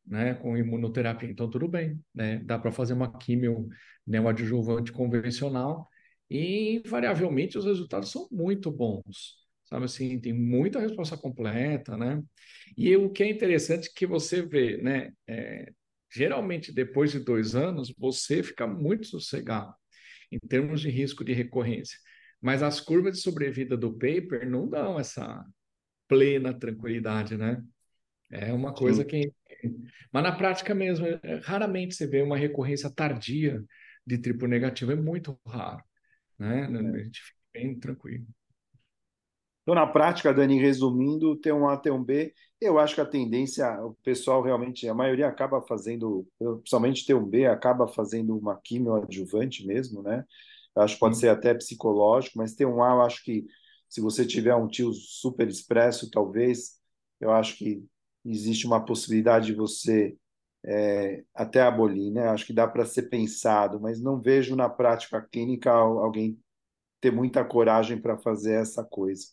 né, 0.06 0.34
com 0.34 0.56
imunoterapia. 0.56 1.28
Então, 1.28 1.50
tudo 1.50 1.68
bem, 1.68 2.00
né? 2.14 2.40
dá 2.44 2.58
para 2.58 2.70
fazer 2.70 2.94
uma 2.94 3.18
químio 3.18 3.68
neoadjuvante 4.06 4.92
convencional 4.92 5.88
e, 6.30 6.76
invariavelmente, 6.84 7.58
os 7.58 7.64
resultados 7.64 8.10
são 8.10 8.28
muito 8.30 8.70
bons. 8.70 9.36
Sabe 9.64 9.84
assim, 9.84 10.18
tem 10.18 10.32
muita 10.32 10.80
resposta 10.80 11.16
completa, 11.16 11.96
né? 11.96 12.22
E 12.76 12.96
o 12.96 13.10
que 13.10 13.22
é 13.22 13.30
interessante 13.30 13.88
é 13.88 13.92
que 13.94 14.06
você 14.06 14.42
vê, 14.42 14.78
né? 14.78 15.12
É, 15.26 15.70
geralmente, 16.10 16.72
depois 16.72 17.12
de 17.12 17.20
dois 17.20 17.54
anos, 17.54 17.92
você 17.98 18.42
fica 18.42 18.66
muito 18.66 19.06
sossegado 19.06 19.74
em 20.32 20.38
termos 20.38 20.80
de 20.80 20.88
risco 20.90 21.24
de 21.24 21.32
recorrência. 21.32 21.98
Mas 22.40 22.62
as 22.62 22.80
curvas 22.80 23.14
de 23.14 23.20
sobrevida 23.20 23.76
do 23.76 23.92
paper 23.92 24.48
não 24.48 24.68
dão 24.68 24.98
essa 24.98 25.44
plena 26.06 26.54
tranquilidade, 26.54 27.36
né? 27.36 27.62
É 28.30 28.52
uma 28.52 28.74
coisa 28.74 29.02
Sim. 29.02 29.08
que. 29.08 29.32
Mas 30.12 30.22
na 30.22 30.32
prática 30.32 30.74
mesmo, 30.74 31.06
é, 31.06 31.40
raramente 31.42 31.94
você 31.94 32.06
vê 32.06 32.22
uma 32.22 32.36
recorrência 32.36 32.90
tardia 32.90 33.62
de 34.06 34.18
triplo 34.18 34.48
negativo, 34.48 34.92
é 34.92 34.96
muito 34.96 35.38
raro. 35.46 35.82
Né? 36.38 36.62
É. 36.62 37.00
A 37.00 37.04
gente 37.04 37.20
fica 37.22 37.38
bem 37.52 37.78
tranquilo. 37.78 38.26
Então, 39.62 39.74
na 39.74 39.86
prática, 39.86 40.32
Dani, 40.32 40.58
resumindo, 40.58 41.36
tem 41.36 41.52
um 41.52 41.68
A, 41.68 41.76
tem 41.76 41.92
um 41.92 42.02
B. 42.02 42.32
Eu 42.58 42.78
acho 42.78 42.94
que 42.94 43.02
a 43.02 43.06
tendência, 43.06 43.68
o 43.84 43.92
pessoal 44.02 44.42
realmente, 44.42 44.88
a 44.88 44.94
maioria 44.94 45.28
acaba 45.28 45.60
fazendo, 45.60 46.26
principalmente 46.38 47.04
ter 47.04 47.12
um 47.12 47.26
B, 47.26 47.44
acaba 47.44 47.86
fazendo 47.86 48.34
uma 48.34 48.58
quimioadjuvante 48.58 49.66
mesmo, 49.66 50.02
né? 50.02 50.24
Eu 50.74 50.82
acho 50.82 50.94
que 50.94 51.00
pode 51.00 51.16
Sim. 51.16 51.22
ser 51.22 51.28
até 51.28 51.52
psicológico, 51.52 52.38
mas 52.38 52.54
ter 52.54 52.64
um 52.64 52.82
A, 52.82 52.92
eu 52.92 53.02
acho 53.02 53.22
que 53.22 53.44
se 53.90 54.00
você 54.00 54.24
tiver 54.26 54.54
um 54.54 54.68
tio 54.68 54.90
super 54.94 55.46
expresso, 55.46 56.10
talvez, 56.10 56.78
eu 57.20 57.30
acho 57.30 57.56
que 57.56 57.84
existe 58.24 58.66
uma 58.66 58.82
possibilidade 58.82 59.46
de 59.46 59.54
você 59.54 60.16
é, 60.64 61.24
até 61.34 61.62
abolir, 61.62 62.12
né? 62.12 62.28
Acho 62.28 62.46
que 62.46 62.52
dá 62.52 62.66
para 62.66 62.84
ser 62.84 63.02
pensado, 63.04 63.80
mas 63.80 64.00
não 64.00 64.20
vejo 64.20 64.56
na 64.56 64.68
prática 64.68 65.20
clínica 65.20 65.70
alguém 65.70 66.38
ter 67.00 67.10
muita 67.12 67.44
coragem 67.44 68.00
para 68.00 68.18
fazer 68.18 68.54
essa 68.54 68.84
coisa. 68.84 69.26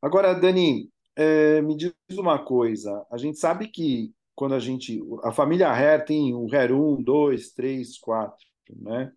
Agora, 0.00 0.34
Dani, 0.34 0.90
é, 1.16 1.60
me 1.62 1.76
diz 1.76 1.92
uma 2.12 2.38
coisa. 2.38 3.04
A 3.10 3.16
gente 3.16 3.38
sabe 3.38 3.68
que 3.68 4.12
quando 4.34 4.54
a 4.54 4.60
gente. 4.60 5.00
A 5.24 5.32
família 5.32 5.72
Hair 5.72 6.04
tem 6.04 6.34
o 6.34 6.46
Hair 6.52 6.72
1, 6.72 7.02
2, 7.02 7.52
3, 7.52 7.98
4, 7.98 8.36
né? 8.68 9.12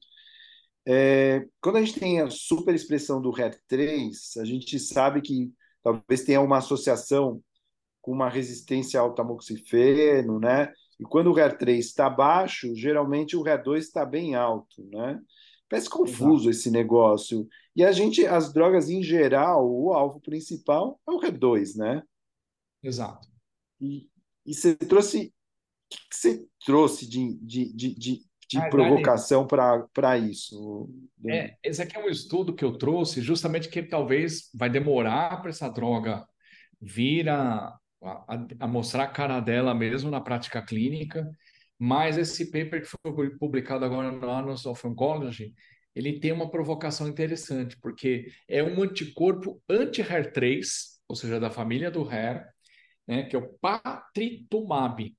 É, 0.88 1.46
quando 1.62 1.76
a 1.76 1.84
gente 1.84 2.00
tem 2.00 2.22
a 2.22 2.30
super 2.30 2.74
expressão 2.74 3.22
do 3.22 3.36
Hair 3.36 3.62
3, 3.68 4.38
a 4.38 4.46
gente 4.46 4.80
sabe 4.80 5.22
que 5.22 5.52
talvez 5.84 6.24
tenha 6.24 6.42
uma 6.42 6.58
associação 6.58 7.44
com 8.02 8.12
uma 8.12 8.30
resistência 8.30 9.00
ao 9.00 9.14
tamoxifeno, 9.14 10.40
né? 10.40 10.74
E 11.00 11.04
quando 11.04 11.32
o 11.32 11.40
HER 11.40 11.58
3 11.58 11.86
está 11.86 12.10
baixo, 12.10 12.76
geralmente 12.76 13.38
o 13.38 13.48
HER 13.48 13.64
2 13.64 13.86
está 13.86 14.06
bem 14.06 14.36
alto, 14.36 14.84
né? 14.92 15.20
Parece 15.70 15.90
confuso 15.90 16.50
Exato. 16.50 16.50
esse 16.50 16.72
negócio. 16.72 17.48
E 17.76 17.84
a 17.84 17.92
gente, 17.92 18.26
as 18.26 18.52
drogas 18.52 18.90
em 18.90 19.02
geral, 19.02 19.70
o 19.70 19.94
alvo 19.94 20.20
principal 20.20 21.00
é 21.08 21.12
o 21.12 21.20
R2, 21.22 21.78
né? 21.78 22.04
Exato. 22.84 23.28
E, 23.80 24.10
e 24.46 24.54
você 24.54 24.76
trouxe. 24.76 25.34
O 25.92 25.96
que 26.10 26.16
você 26.16 26.46
trouxe 26.66 27.10
de, 27.10 27.36
de, 27.40 27.74
de, 27.74 27.96
de, 27.96 28.26
de 28.48 28.58
ah, 28.58 28.70
provocação 28.70 29.48
para 29.48 30.18
isso? 30.18 30.90
É, 31.28 31.56
esse 31.64 31.82
aqui 31.82 31.98
é 31.98 32.04
um 32.04 32.10
estudo 32.10 32.54
que 32.54 32.64
eu 32.64 32.78
trouxe, 32.78 33.22
justamente 33.22 33.70
que 33.70 33.82
talvez 33.82 34.50
vai 34.54 34.70
demorar 34.70 35.42
para 35.42 35.50
essa 35.50 35.68
droga 35.68 36.28
vir 36.80 37.28
a, 37.28 37.76
a, 38.02 38.46
a 38.60 38.68
mostrar 38.68 39.04
a 39.04 39.08
cara 39.08 39.40
dela 39.40 39.74
mesmo 39.74 40.10
na 40.10 40.22
prática 40.22 40.62
clínica. 40.62 41.30
Mas 41.78 42.18
esse 42.18 42.52
paper 42.52 42.82
que 42.82 43.14
foi 43.14 43.30
publicado 43.38 43.86
agora 43.86 44.12
no 44.12 44.30
Annals 44.30 44.66
of 44.66 44.86
Oncology, 44.86 45.54
ele 45.96 46.20
tem 46.20 46.32
uma 46.32 46.50
provocação 46.50 47.08
interessante, 47.08 47.78
porque 47.82 48.28
é 48.48 48.64
um 48.64 48.82
anticorpo 48.84 49.62
anti-HER3, 49.70 50.62
ou 51.08 51.16
seja, 51.16 51.40
da 51.40 51.50
família 51.50 51.90
do 51.90 52.04
HER, 52.04 52.46
né, 53.08 53.24
que 53.24 53.36
é 53.36 53.40
o 53.40 53.50
patritumab. 53.60 55.16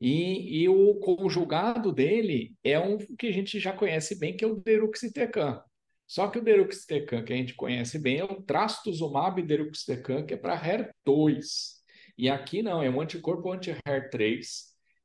E, 0.00 0.62
e, 0.62 0.68
o 0.68 0.94
conjugado 0.96 1.90
dele 1.92 2.54
é 2.62 2.78
um 2.78 2.98
que 2.98 3.28
a 3.28 3.32
gente 3.32 3.58
já 3.58 3.72
conhece 3.72 4.18
bem, 4.18 4.36
que 4.36 4.44
é 4.44 4.48
o 4.48 4.56
deruxtecan. 4.56 5.62
Só 6.06 6.28
que 6.28 6.38
o 6.38 6.42
deruxtecan 6.42 7.24
que 7.24 7.32
a 7.32 7.36
gente 7.36 7.54
conhece 7.54 7.98
bem 7.98 8.18
é 8.18 8.24
o 8.24 8.42
trastuzumab 8.42 9.42
deruxtecan, 9.42 10.24
que 10.24 10.34
é 10.34 10.36
para 10.36 10.60
HER2. 10.60 11.75
E 12.18 12.28
aqui 12.28 12.62
não, 12.62 12.82
é 12.82 12.88
um 12.88 13.00
anticorpo 13.00 13.52
anti-HER3, 13.52 14.46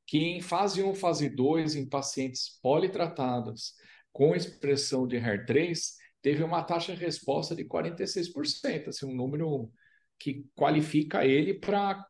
que 0.05 0.17
em 0.17 0.41
fase 0.41 0.81
1, 0.81 0.93
fase 0.95 1.29
2, 1.29 1.75
em 1.75 1.87
pacientes 1.87 2.59
politratados 2.61 3.73
com 4.11 4.35
expressão 4.35 5.07
de 5.07 5.17
HER3, 5.17 5.77
teve 6.21 6.43
uma 6.43 6.63
taxa 6.63 6.93
de 6.93 6.99
resposta 7.03 7.55
de 7.55 7.65
46%, 7.65 8.89
assim, 8.89 9.05
um 9.05 9.15
número 9.15 9.71
que 10.19 10.45
qualifica 10.55 11.25
ele 11.25 11.53
para 11.53 12.05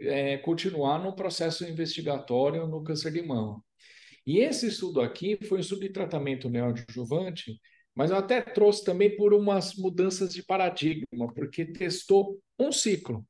é, 0.00 0.38
continuar 0.38 0.98
no 0.98 1.14
processo 1.14 1.64
investigatório 1.64 2.66
no 2.66 2.82
câncer 2.82 3.12
de 3.12 3.22
mama. 3.22 3.62
E 4.26 4.40
esse 4.40 4.66
estudo 4.66 5.00
aqui 5.00 5.38
foi 5.46 5.58
um 5.58 5.60
estudo 5.60 5.80
de 5.80 5.88
tratamento 5.90 6.50
neoadjuvante, 6.50 7.58
mas 7.94 8.10
eu 8.10 8.16
até 8.16 8.40
trouxe 8.40 8.84
também 8.84 9.16
por 9.16 9.32
umas 9.32 9.74
mudanças 9.74 10.32
de 10.32 10.42
paradigma, 10.42 11.32
porque 11.34 11.64
testou 11.64 12.38
um 12.58 12.70
ciclo. 12.70 13.24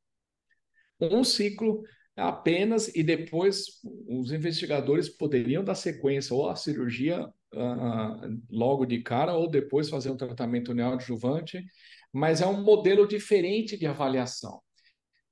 Um 1.01 1.23
ciclo 1.23 1.83
apenas 2.17 2.89
e 2.95 3.03
depois 3.03 3.81
os 4.09 4.33
investigadores 4.33 5.09
poderiam 5.09 5.63
dar 5.63 5.75
sequência 5.75 6.35
ou 6.35 6.49
à 6.49 6.57
cirurgia 6.57 7.25
uh, 7.55 8.43
logo 8.51 8.85
de 8.85 9.03
cara 9.03 9.35
ou 9.35 9.49
depois 9.49 9.89
fazer 9.89 10.11
um 10.11 10.17
tratamento 10.17 10.75
neoadjuvante, 10.75 11.65
mas 12.13 12.41
é 12.41 12.47
um 12.47 12.63
modelo 12.63 13.07
diferente 13.07 13.77
de 13.77 13.87
avaliação. 13.87 14.61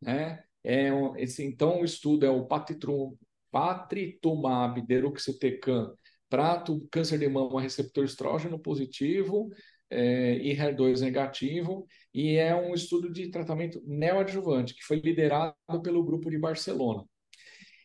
Né? 0.01 0.43
É, 0.63 0.91
esse, 1.17 1.45
então, 1.45 1.81
o 1.81 1.85
estudo 1.85 2.27
é 2.27 2.31
o 2.31 2.47
patitrum, 2.47 3.17
patritumab 3.51 4.81
deruxtecan 4.83 5.93
para 6.29 6.63
câncer 6.91 7.19
de 7.19 7.29
mama 7.29 7.61
receptor 7.61 8.05
estrógeno 8.05 8.59
positivo 8.59 9.49
é, 9.91 10.37
e 10.39 10.57
HER2 10.57 11.01
negativo, 11.01 11.87
e 12.13 12.37
é 12.37 12.55
um 12.55 12.75
estudo 12.75 13.13
de 13.13 13.31
tratamento 13.31 13.81
neoadjuvante, 13.87 14.75
que 14.75 14.85
foi 14.85 14.99
liderado 14.99 15.55
pelo 15.83 16.05
grupo 16.05 16.31
de 16.31 16.39
Barcelona. 16.39 17.05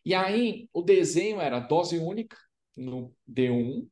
E 0.05 0.15
aí, 0.15 0.67
o 0.73 0.81
desenho 0.81 1.39
era 1.39 1.59
dose 1.59 1.97
única 1.97 2.35
no 2.75 3.13
D1, 3.27 3.87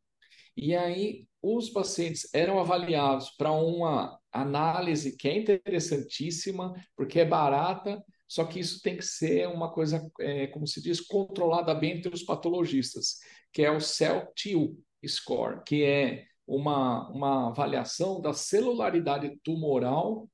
e 0.58 0.76
aí 0.76 1.28
os 1.42 1.70
pacientes 1.70 2.28
eram 2.34 2.60
avaliados 2.60 3.30
para 3.32 3.52
uma 3.52 4.20
análise 4.32 5.16
que 5.16 5.28
é 5.28 5.38
interessantíssima, 5.38 6.74
porque 6.96 7.20
é 7.22 7.26
barata, 7.26 8.04
só 8.28 8.46
que 8.46 8.60
isso 8.60 8.82
tem 8.82 8.98
que 8.98 9.06
ser 9.06 9.48
uma 9.48 9.72
coisa, 9.72 10.06
é, 10.20 10.48
como 10.48 10.68
se 10.68 10.82
diz, 10.82 11.00
controlada 11.00 11.74
bem 11.74 11.98
entre 11.98 12.14
os 12.14 12.24
patologistas, 12.24 13.18
que 13.52 13.64
é 13.64 13.72
o 13.72 13.80
CEL-TIL 13.80 14.78
score, 15.08 15.64
que 15.66 15.84
é 15.84 16.26
uma, 16.50 17.08
uma 17.10 17.48
avaliação 17.50 18.20
da 18.20 18.34
celularidade 18.34 19.40
tumoral 19.44 20.28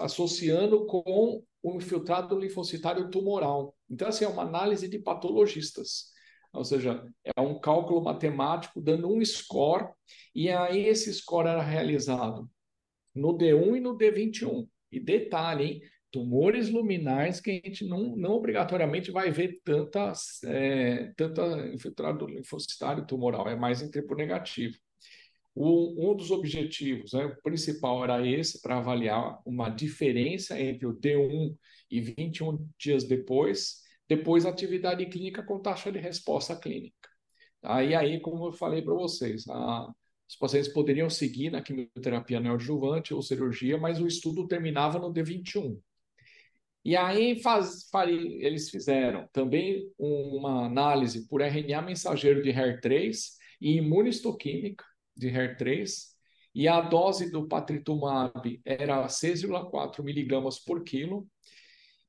associando 0.00 0.86
com 0.86 1.42
o 1.62 1.74
infiltrado 1.74 2.38
linfocitário 2.38 3.10
tumoral. 3.10 3.74
Então, 3.90 4.06
assim, 4.06 4.24
é 4.24 4.28
uma 4.28 4.42
análise 4.42 4.86
de 4.86 5.00
patologistas. 5.00 6.12
Ou 6.52 6.62
seja, 6.62 7.04
é 7.24 7.40
um 7.40 7.58
cálculo 7.58 8.00
matemático 8.04 8.80
dando 8.80 9.08
um 9.08 9.24
score, 9.24 9.88
e 10.32 10.48
aí 10.48 10.86
esse 10.86 11.12
score 11.12 11.48
era 11.48 11.62
realizado 11.62 12.48
no 13.12 13.36
D1 13.36 13.78
e 13.78 13.80
no 13.80 13.96
D21. 13.96 14.68
E 14.92 15.00
detalhe, 15.00 15.64
hein? 15.64 15.80
Tumores 16.14 16.70
luminais 16.70 17.40
que 17.40 17.50
a 17.50 17.54
gente 17.54 17.84
não, 17.84 18.14
não 18.14 18.34
obrigatoriamente 18.34 19.10
vai 19.10 19.32
ver 19.32 19.60
tanta, 19.64 20.12
é, 20.44 21.12
tanta 21.16 21.42
infiltrado 21.74 22.24
linfocitário 22.24 23.04
tumoral, 23.04 23.48
é 23.48 23.56
mais 23.56 23.82
em 23.82 23.90
tempo 23.90 24.14
negativo. 24.14 24.76
O, 25.52 26.12
um 26.12 26.14
dos 26.14 26.30
objetivos, 26.30 27.12
né, 27.14 27.24
o 27.24 27.42
principal 27.42 28.04
era 28.04 28.24
esse, 28.24 28.62
para 28.62 28.78
avaliar 28.78 29.40
uma 29.44 29.68
diferença 29.68 30.58
entre 30.60 30.86
o 30.86 30.94
D1 30.94 31.56
e 31.90 32.00
21 32.00 32.64
dias 32.78 33.02
depois, 33.02 33.82
depois 34.08 34.46
atividade 34.46 35.04
clínica 35.06 35.42
com 35.42 35.60
taxa 35.60 35.90
de 35.90 35.98
resposta 35.98 36.54
clínica. 36.54 37.08
Aí, 37.60 37.92
aí 37.92 38.20
como 38.20 38.46
eu 38.46 38.52
falei 38.52 38.82
para 38.82 38.94
vocês, 38.94 39.48
a, 39.48 39.92
os 40.28 40.36
pacientes 40.36 40.72
poderiam 40.72 41.10
seguir 41.10 41.50
na 41.50 41.60
quimioterapia 41.60 42.38
neoadjuvante 42.38 43.12
ou 43.12 43.20
cirurgia, 43.20 43.76
mas 43.76 44.00
o 44.00 44.06
estudo 44.06 44.46
terminava 44.46 45.00
no 45.00 45.12
D21. 45.12 45.76
E 46.84 46.96
aí 46.96 47.40
faz, 47.40 47.88
eles 48.08 48.68
fizeram 48.68 49.26
também 49.32 49.90
uma 49.98 50.66
análise 50.66 51.26
por 51.28 51.40
RNA 51.40 51.80
mensageiro 51.80 52.42
de 52.42 52.50
HER3 52.50 53.16
e 53.60 53.76
imunistoquímica 53.76 54.84
de 55.16 55.28
HER3, 55.28 56.14
e 56.54 56.68
a 56.68 56.80
dose 56.80 57.30
do 57.30 57.48
patritumab 57.48 58.60
era 58.64 59.08
6,4 59.08 60.02
miligramas 60.02 60.58
por 60.58 60.84
quilo, 60.84 61.26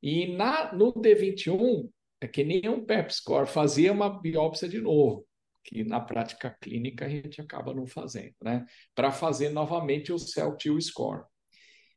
e 0.03 0.36
na, 0.36 0.74
no 0.74 0.94
D21, 0.94 1.89
é 2.22 2.27
que 2.27 2.44
nem 2.44 2.67
um 2.70 2.86
PEP 2.86 3.13
score, 3.13 3.48
fazia 3.48 3.91
uma 3.91 4.22
biópsia 4.22 4.67
de 4.67 4.79
novo, 4.79 5.25
que 5.63 5.84
na 5.84 6.00
prática 6.00 6.55
clínica 6.62 7.05
a 7.05 7.10
gente 7.10 7.41
acaba 7.41 7.74
não 7.74 7.88
fazendo, 7.88 8.36
né? 8.44 8.65
Para 8.94 9.12
fazer 9.12 9.50
novamente 9.50 10.14
o 10.14 10.20
CEL-TIL 10.20 10.79
score. 10.81 11.24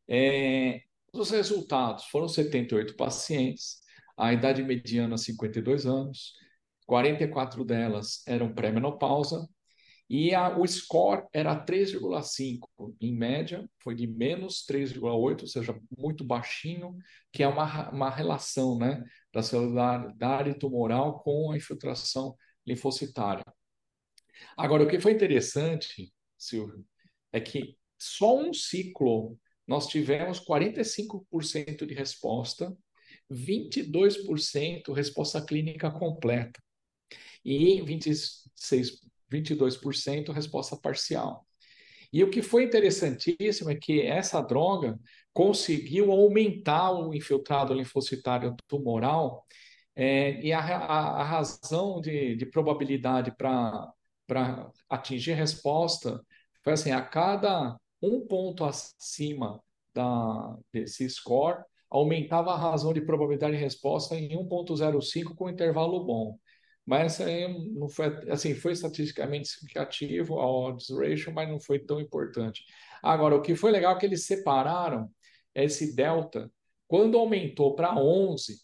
É, 0.08 0.80
os 1.18 1.30
resultados 1.30 2.04
foram 2.06 2.28
78 2.28 2.96
pacientes, 2.96 3.80
a 4.16 4.32
idade 4.32 4.62
mediana 4.62 5.16
52 5.16 5.86
anos, 5.86 6.32
44 6.86 7.64
delas 7.64 8.22
eram 8.26 8.52
pré-menopausa 8.52 9.48
e 10.10 10.34
a, 10.34 10.56
o 10.58 10.66
score 10.66 11.26
era 11.34 11.54
3,5 11.54 12.94
em 13.00 13.14
média, 13.14 13.68
foi 13.82 13.94
de 13.94 14.06
menos 14.06 14.64
3,8, 14.66 15.42
ou 15.42 15.46
seja, 15.46 15.78
muito 15.96 16.24
baixinho, 16.24 16.96
que 17.30 17.42
é 17.42 17.48
uma, 17.48 17.90
uma 17.90 18.10
relação 18.10 18.78
né, 18.78 19.04
da 19.32 19.42
celularidade 19.42 20.58
tumoral 20.58 21.20
com 21.20 21.52
a 21.52 21.56
infiltração 21.56 22.34
linfocitária. 22.66 23.44
Agora, 24.56 24.82
o 24.82 24.88
que 24.88 25.00
foi 25.00 25.12
interessante, 25.12 26.12
Silvio, 26.38 26.84
é 27.32 27.40
que 27.40 27.76
só 27.98 28.38
um 28.38 28.52
ciclo 28.54 29.38
nós 29.68 29.86
tivemos 29.86 30.40
45% 30.40 31.86
de 31.86 31.92
resposta, 31.92 32.74
22% 33.30 34.92
resposta 34.94 35.44
clínica 35.44 35.90
completa 35.90 36.58
e 37.44 37.82
26, 37.82 39.00
22% 39.30 40.32
resposta 40.32 40.76
parcial. 40.76 41.46
E 42.10 42.24
o 42.24 42.30
que 42.30 42.40
foi 42.40 42.64
interessantíssimo 42.64 43.70
é 43.70 43.74
que 43.74 44.00
essa 44.00 44.40
droga 44.40 44.98
conseguiu 45.34 46.10
aumentar 46.10 46.90
o 46.92 47.14
infiltrado 47.14 47.74
linfocitário 47.74 48.56
tumoral 48.66 49.46
é, 49.94 50.40
e 50.40 50.52
a, 50.52 50.60
a, 50.60 51.20
a, 51.20 51.24
razão 51.24 52.00
de, 52.00 52.36
de 52.36 52.46
probabilidade 52.46 53.34
para 53.36 53.92
atingir 54.88 55.32
resposta 55.32 56.24
foi 56.62 56.72
assim, 56.72 56.92
a 56.92 57.02
cada 57.02 57.76
um 58.02 58.26
ponto 58.26 58.64
acima 58.64 59.62
da, 59.94 60.56
desse 60.72 61.08
score, 61.08 61.62
aumentava 61.90 62.52
a 62.52 62.56
razão 62.58 62.92
de 62.92 63.00
probabilidade 63.00 63.56
de 63.56 63.62
resposta 63.62 64.14
em 64.14 64.36
1.05 64.36 65.34
com 65.34 65.48
intervalo 65.48 66.04
bom. 66.04 66.38
Mas 66.84 67.18
não 67.74 67.88
foi 67.88 68.06
assim, 68.30 68.54
foi 68.54 68.72
estatisticamente 68.72 69.48
significativo 69.48 70.40
a 70.40 70.50
odds 70.50 70.88
ratio, 70.90 71.32
mas 71.34 71.48
não 71.48 71.60
foi 71.60 71.78
tão 71.78 72.00
importante. 72.00 72.64
Agora, 73.02 73.36
o 73.36 73.42
que 73.42 73.54
foi 73.54 73.70
legal 73.70 73.94
é 73.94 73.98
que 73.98 74.06
eles 74.06 74.24
separaram 74.24 75.10
esse 75.54 75.94
delta 75.94 76.50
quando 76.86 77.18
aumentou 77.18 77.74
para 77.74 77.94
11, 77.94 78.58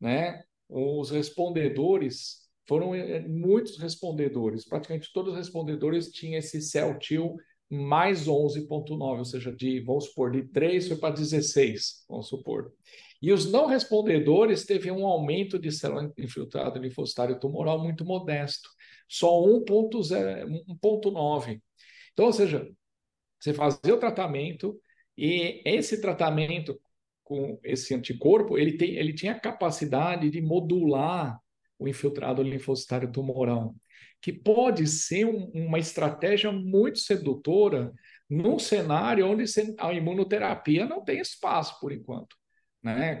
né? 0.00 0.42
Os 0.68 1.10
respondedores 1.10 2.48
foram 2.66 2.94
eh, 2.94 3.20
muitos 3.20 3.78
respondedores, 3.78 4.66
praticamente 4.66 5.12
todos 5.12 5.32
os 5.32 5.38
respondedores 5.38 6.10
tinham 6.10 6.38
esse 6.38 6.62
CEL-TIL 6.62 7.36
mais 7.70 8.26
11,9, 8.26 9.18
ou 9.18 9.24
seja, 9.24 9.52
de, 9.52 9.80
vamos 9.80 10.06
supor, 10.06 10.30
de 10.30 10.44
3 10.48 10.88
foi 10.88 10.96
para 10.96 11.14
16, 11.14 12.04
vamos 12.08 12.28
supor. 12.28 12.72
E 13.20 13.32
os 13.32 13.50
não 13.50 13.66
respondedores 13.66 14.64
teve 14.64 14.90
um 14.90 15.06
aumento 15.06 15.58
de 15.58 15.72
célula 15.72 16.12
infiltrada 16.18 16.78
linfocitária 16.78 17.34
tumoral 17.34 17.82
muito 17.82 18.04
modesto, 18.04 18.68
só 19.08 19.42
1,9. 19.42 21.60
Então, 22.12 22.26
ou 22.26 22.32
seja, 22.32 22.68
você 23.40 23.54
fazia 23.54 23.94
o 23.94 23.98
tratamento 23.98 24.78
e 25.16 25.62
esse 25.64 26.00
tratamento 26.00 26.78
com 27.22 27.58
esse 27.64 27.94
anticorpo, 27.94 28.58
ele, 28.58 28.76
tem, 28.76 28.96
ele 28.96 29.14
tinha 29.14 29.32
a 29.32 29.40
capacidade 29.40 30.30
de 30.30 30.42
modular 30.42 31.40
o 31.78 31.88
infiltrado 31.88 32.42
linfocitário 32.42 33.10
tumoral 33.10 33.74
que 34.24 34.32
pode 34.32 34.86
ser 34.86 35.26
um, 35.26 35.50
uma 35.52 35.78
estratégia 35.78 36.50
muito 36.50 36.98
sedutora 36.98 37.92
num 38.28 38.58
cenário 38.58 39.26
onde 39.28 39.44
a 39.78 39.92
imunoterapia 39.92 40.86
não 40.86 41.04
tem 41.04 41.20
espaço 41.20 41.78
por 41.78 41.92
enquanto, 41.92 42.34
né? 42.82 43.18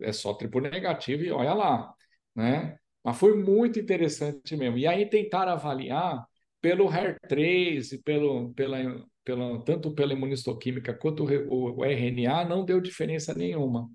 É 0.00 0.12
só 0.12 0.32
triplo 0.32 0.60
negativo 0.60 1.24
e 1.24 1.32
olha 1.32 1.52
lá, 1.54 1.92
né? 2.36 2.78
Mas 3.02 3.18
foi 3.18 3.36
muito 3.36 3.80
interessante 3.80 4.56
mesmo. 4.56 4.78
E 4.78 4.86
aí 4.86 5.10
tentaram 5.10 5.50
avaliar 5.50 6.24
pelo 6.60 6.86
HER3 6.86 7.90
e 7.94 7.98
pelo, 7.98 8.54
pela, 8.54 9.04
pela, 9.24 9.64
tanto 9.64 9.92
pela 9.92 10.12
imunistoquímica 10.12 10.94
quanto 10.94 11.24
o, 11.24 11.80
o 11.80 11.84
RNA, 11.84 12.44
não 12.44 12.64
deu 12.64 12.80
diferença 12.80 13.34
nenhuma. 13.34 13.90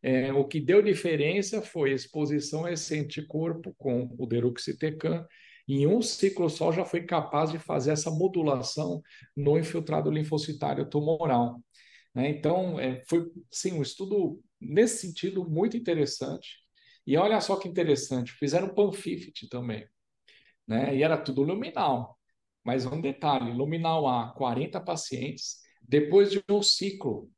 É, 0.00 0.32
o 0.32 0.44
que 0.44 0.60
deu 0.60 0.80
diferença 0.80 1.60
foi 1.60 1.90
a 1.90 1.96
exposição 1.96 2.66
a 2.66 2.72
esse 2.72 2.96
anticorpo 3.00 3.74
com 3.76 4.14
o 4.16 4.26
deruxtecan 4.28 5.26
em 5.66 5.86
um 5.86 6.02
ciclo 6.02 6.48
só 6.50 6.70
já 6.72 6.84
foi 6.84 7.04
capaz 7.04 7.50
de 7.50 7.58
fazer 7.58 7.92
essa 7.92 8.10
modulação 8.10 9.02
no 9.36 9.58
infiltrado 9.58 10.10
linfocitário 10.10 10.88
tumoral. 10.88 11.60
Né? 12.14 12.28
Então, 12.28 12.78
é, 12.78 13.02
foi 13.08 13.30
sim, 13.50 13.72
um 13.72 13.82
estudo 13.82 14.40
nesse 14.60 15.06
sentido 15.06 15.48
muito 15.48 15.76
interessante. 15.76 16.58
E 17.06 17.16
olha 17.16 17.40
só 17.40 17.56
que 17.56 17.68
interessante, 17.68 18.32
fizeram 18.32 18.74
PANFIFT 18.74 19.48
também. 19.48 19.86
Né? 20.66 20.96
E 20.96 21.02
era 21.02 21.18
tudo 21.18 21.42
luminal. 21.42 22.18
Mas 22.62 22.86
um 22.86 23.00
detalhe, 23.00 23.52
luminal 23.52 24.06
A, 24.06 24.32
40 24.32 24.80
pacientes, 24.80 25.58
depois 25.82 26.30
de 26.30 26.42
um 26.48 26.62
ciclo 26.62 27.30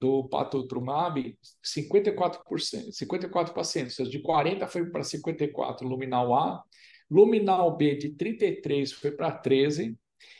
do 0.00 0.26
patotrumab, 0.28 1.38
54%, 1.62 2.90
54 2.90 3.52
pacientes, 3.52 3.98
ou 3.98 4.06
seja, 4.06 4.18
de 4.18 4.22
40 4.22 4.66
foi 4.66 4.90
para 4.90 5.02
54 5.02 5.86
luminal 5.86 6.34
A, 6.34 6.64
Luminal 7.10 7.76
B 7.76 7.96
de 7.96 8.10
33 8.10 8.92
foi 8.92 9.10
para 9.10 9.32
13, 9.32 9.98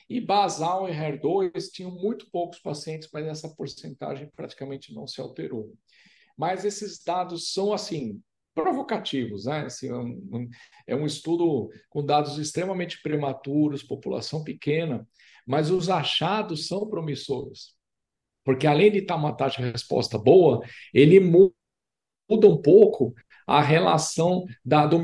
e 0.09 0.21
basal 0.21 0.89
e 0.89 0.93
HER2 0.93 1.71
tinham 1.73 1.91
muito 1.91 2.31
poucos 2.31 2.59
pacientes, 2.59 3.09
mas 3.13 3.27
essa 3.27 3.49
porcentagem 3.49 4.29
praticamente 4.35 4.93
não 4.93 5.07
se 5.07 5.21
alterou. 5.21 5.73
Mas 6.37 6.65
esses 6.65 7.03
dados 7.03 7.53
são, 7.53 7.73
assim, 7.73 8.21
provocativos, 8.55 9.45
né? 9.45 9.67
Assim, 9.67 9.89
é, 9.89 9.95
um, 9.95 10.49
é 10.87 10.97
um 10.97 11.07
estudo 11.07 11.71
com 11.89 12.05
dados 12.05 12.39
extremamente 12.39 13.01
prematuros, 13.03 13.83
população 13.83 14.43
pequena, 14.43 15.07
mas 15.47 15.71
os 15.71 15.89
achados 15.89 16.67
são 16.67 16.89
promissores. 16.89 17.75
Porque 18.45 18.67
além 18.67 18.91
de 18.91 18.99
estar 18.99 19.17
uma 19.17 19.37
taxa 19.37 19.63
de 19.63 19.71
resposta 19.71 20.19
boa, 20.19 20.61
ele 20.93 21.21
muda 21.21 21.53
um 22.49 22.61
pouco 22.61 23.15
a 23.47 23.61
relação 23.61 24.45
da, 24.65 24.87
do 24.87 24.99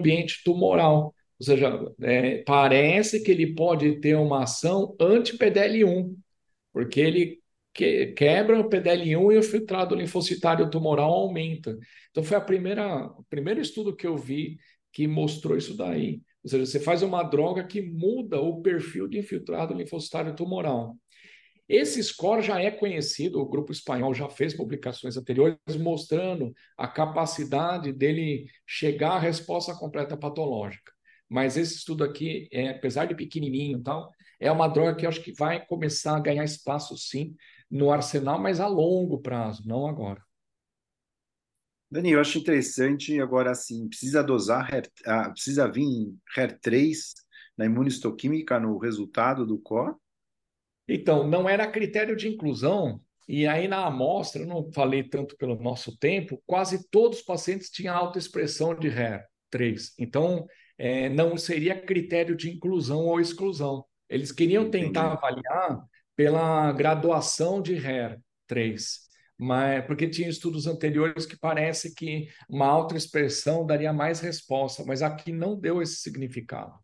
microambiente 0.00 0.42
tumoral. 0.44 1.14
Ou 1.38 1.44
seja, 1.44 1.92
é, 2.02 2.42
parece 2.44 3.22
que 3.22 3.30
ele 3.30 3.54
pode 3.54 4.00
ter 4.00 4.14
uma 4.16 4.42
ação 4.42 4.94
anti-PDL1, 5.00 6.14
porque 6.72 7.00
ele 7.00 7.40
que, 7.72 8.08
quebra 8.08 8.60
o 8.60 8.68
PDL1 8.68 9.32
e 9.34 9.38
o 9.38 9.42
filtrado 9.42 9.94
linfocitário 9.94 10.68
tumoral 10.70 11.10
aumenta. 11.12 11.78
Então, 12.10 12.22
foi 12.22 12.36
a 12.36 12.40
primeira, 12.40 13.06
o 13.06 13.24
primeiro 13.30 13.60
estudo 13.60 13.96
que 13.96 14.06
eu 14.06 14.16
vi 14.16 14.58
que 14.92 15.06
mostrou 15.06 15.56
isso 15.56 15.76
daí. 15.76 16.20
Ou 16.42 16.50
seja, 16.50 16.66
você 16.66 16.80
faz 16.80 17.02
uma 17.02 17.22
droga 17.22 17.64
que 17.64 17.80
muda 17.80 18.40
o 18.40 18.60
perfil 18.60 19.06
de 19.06 19.18
infiltrado 19.18 19.72
linfocitário 19.72 20.34
tumoral. 20.34 20.96
Esse 21.70 22.02
score 22.02 22.42
já 22.42 22.60
é 22.60 22.68
conhecido, 22.68 23.40
o 23.40 23.48
grupo 23.48 23.70
espanhol 23.70 24.12
já 24.12 24.28
fez 24.28 24.52
publicações 24.52 25.16
anteriores 25.16 25.56
mostrando 25.78 26.52
a 26.76 26.88
capacidade 26.88 27.92
dele 27.92 28.50
chegar 28.66 29.12
à 29.12 29.18
resposta 29.20 29.72
completa 29.76 30.16
patológica. 30.16 30.90
Mas 31.28 31.56
esse 31.56 31.76
estudo 31.76 32.02
aqui, 32.02 32.48
é, 32.50 32.70
apesar 32.70 33.04
de 33.04 33.14
pequenininho 33.14 33.78
e 33.78 33.82
tal, 33.84 34.10
é 34.40 34.50
uma 34.50 34.66
droga 34.66 34.96
que 34.96 35.06
acho 35.06 35.22
que 35.22 35.32
vai 35.32 35.64
começar 35.64 36.16
a 36.16 36.20
ganhar 36.20 36.42
espaço, 36.42 36.96
sim, 36.98 37.36
no 37.70 37.92
arsenal, 37.92 38.40
mas 38.40 38.58
a 38.58 38.66
longo 38.66 39.20
prazo, 39.20 39.62
não 39.64 39.86
agora. 39.86 40.20
Dani, 41.88 42.10
eu 42.10 42.20
acho 42.20 42.38
interessante 42.38 43.20
agora 43.20 43.52
assim, 43.52 43.88
precisa 43.88 44.24
dosar, 44.24 44.68
ah, 45.06 45.30
precisa 45.30 45.70
vir 45.70 46.12
HER3 46.36 47.14
na 47.56 47.66
imunistoquímica 47.66 48.58
no 48.58 48.76
resultado 48.76 49.46
do 49.46 49.56
COR? 49.56 49.96
Então, 50.92 51.24
não 51.26 51.48
era 51.48 51.70
critério 51.70 52.16
de 52.16 52.28
inclusão, 52.28 53.00
e 53.28 53.46
aí 53.46 53.68
na 53.68 53.86
amostra, 53.86 54.42
eu 54.42 54.46
não 54.46 54.72
falei 54.72 55.04
tanto 55.04 55.36
pelo 55.36 55.54
nosso 55.54 55.96
tempo, 55.96 56.42
quase 56.44 56.90
todos 56.90 57.20
os 57.20 57.24
pacientes 57.24 57.70
tinham 57.70 57.96
alta 57.96 58.18
expressão 58.18 58.74
de 58.74 58.88
HER3. 58.88 59.92
Então, 60.00 60.46
é, 60.76 61.08
não 61.08 61.36
seria 61.36 61.80
critério 61.80 62.36
de 62.36 62.50
inclusão 62.50 63.06
ou 63.06 63.20
exclusão. 63.20 63.84
Eles 64.08 64.32
queriam 64.32 64.68
tentar 64.68 65.06
Entendi. 65.06 65.16
avaliar 65.16 65.84
pela 66.16 66.72
graduação 66.72 67.62
de 67.62 67.76
HER3, 67.76 68.80
mas, 69.38 69.86
porque 69.86 70.08
tinha 70.08 70.28
estudos 70.28 70.66
anteriores 70.66 71.24
que 71.24 71.38
parece 71.38 71.94
que 71.94 72.28
uma 72.48 72.66
alta 72.66 72.96
expressão 72.96 73.64
daria 73.64 73.92
mais 73.92 74.18
resposta, 74.18 74.84
mas 74.84 75.02
aqui 75.02 75.30
não 75.30 75.56
deu 75.56 75.80
esse 75.80 75.96
significado. 75.96 76.74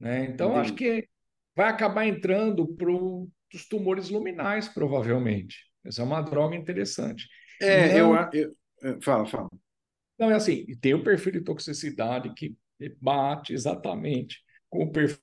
Né? 0.00 0.24
Então, 0.24 0.50
Entendi. 0.50 0.60
acho 0.60 0.74
que 0.74 1.08
vai 1.54 1.68
acabar 1.68 2.04
entrando 2.04 2.66
para 3.54 3.56
os 3.56 3.68
tumores 3.68 4.10
luminais, 4.10 4.68
provavelmente. 4.68 5.58
Essa 5.84 6.02
é 6.02 6.04
uma 6.04 6.20
droga 6.20 6.56
interessante. 6.56 7.28
É, 7.60 8.00
não, 8.00 8.16
eu, 8.32 8.54
eu, 8.82 9.00
Fala, 9.00 9.24
fala. 9.26 9.48
Não, 10.18 10.30
é 10.30 10.34
assim, 10.34 10.66
tem 10.80 10.94
o 10.94 11.02
perfil 11.02 11.32
de 11.32 11.40
toxicidade 11.40 12.32
que 12.34 12.56
bate 13.00 13.52
exatamente 13.52 14.40
com 14.68 14.84
o 14.84 14.92
perfil 14.92 15.18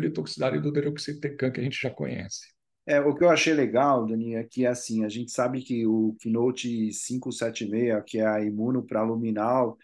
de 0.00 0.10
toxicidade 0.10 0.60
do 0.60 0.72
deroxitecan 0.72 1.50
que 1.50 1.60
a 1.60 1.62
gente 1.64 1.80
já 1.80 1.90
conhece. 1.90 2.52
É, 2.86 3.00
o 3.00 3.14
que 3.14 3.24
eu 3.24 3.30
achei 3.30 3.52
legal, 3.52 4.06
Dani, 4.06 4.34
é 4.34 4.44
que 4.44 4.66
assim, 4.66 5.04
a 5.04 5.08
gente 5.08 5.30
sabe 5.30 5.62
que 5.62 5.86
o 5.86 6.16
Keynote 6.20 6.68
576, 6.68 8.02
que 8.06 8.18
é 8.18 8.26
a 8.26 8.40
imuno 8.40 8.84
para 8.84 9.02
luminal, 9.02 9.76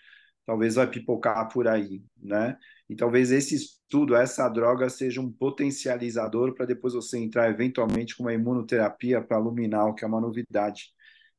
talvez 0.49 0.77
vai 0.77 0.87
pipocar 0.87 1.47
por 1.53 1.69
aí, 1.69 2.03
né? 2.17 2.57
E 2.89 2.97
talvez 2.97 3.31
esse 3.31 3.55
estudo, 3.55 4.17
essa 4.17 4.49
droga 4.49 4.89
seja 4.89 5.21
um 5.21 5.31
potencializador 5.31 6.55
para 6.55 6.65
depois 6.65 6.95
você 6.95 7.19
entrar 7.19 7.51
eventualmente 7.51 8.17
com 8.17 8.23
uma 8.23 8.33
imunoterapia 8.33 9.21
para 9.21 9.37
luminal, 9.37 9.95
que 9.95 10.07
é 10.07 10.09
uma 10.09 10.23
novidade. 10.23 10.85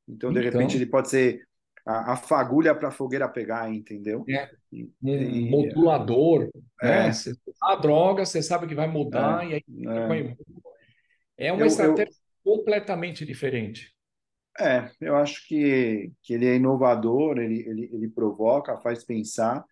Então, 0.08 0.32
de 0.32 0.38
então, 0.38 0.52
repente, 0.52 0.78
ele 0.78 0.86
pode 0.86 1.10
ser 1.10 1.41
a, 1.84 2.13
a 2.13 2.15
fagulha 2.15 2.76
para 2.76 2.89
a 2.89 2.91
fogueira 2.91 3.28
pegar, 3.28 3.74
entendeu? 3.74 4.24
É, 4.30 4.48
um 4.72 5.10
e, 5.10 5.50
modulador, 5.50 6.48
é, 6.80 6.88
né? 6.88 7.12
Você, 7.12 7.34
a 7.63 7.76
droga, 7.78 8.24
você 8.28 8.43
sabe 8.43 8.67
que 8.67 8.76
vai 8.76 8.88
mudar 8.88 9.43
é, 9.43 9.50
e 9.50 9.54
aí 9.56 9.63
é, 11.36 11.48
é 11.48 11.52
uma 11.52 11.63
eu, 11.63 11.65
estratégia 11.65 12.13
eu, 12.45 12.58
completamente 12.58 13.26
diferente. 13.26 13.91
É, 14.60 14.91
eu 15.00 15.15
acho 15.15 15.48
que, 15.48 16.12
que 16.22 16.34
ele 16.34 16.45
é 16.45 16.56
inovador, 16.56 17.38
ele, 17.38 17.62
ele, 17.67 17.89
ele 17.93 18.10
provoca, 18.10 18.78
faz 18.82 19.06
pensar, 19.06 19.63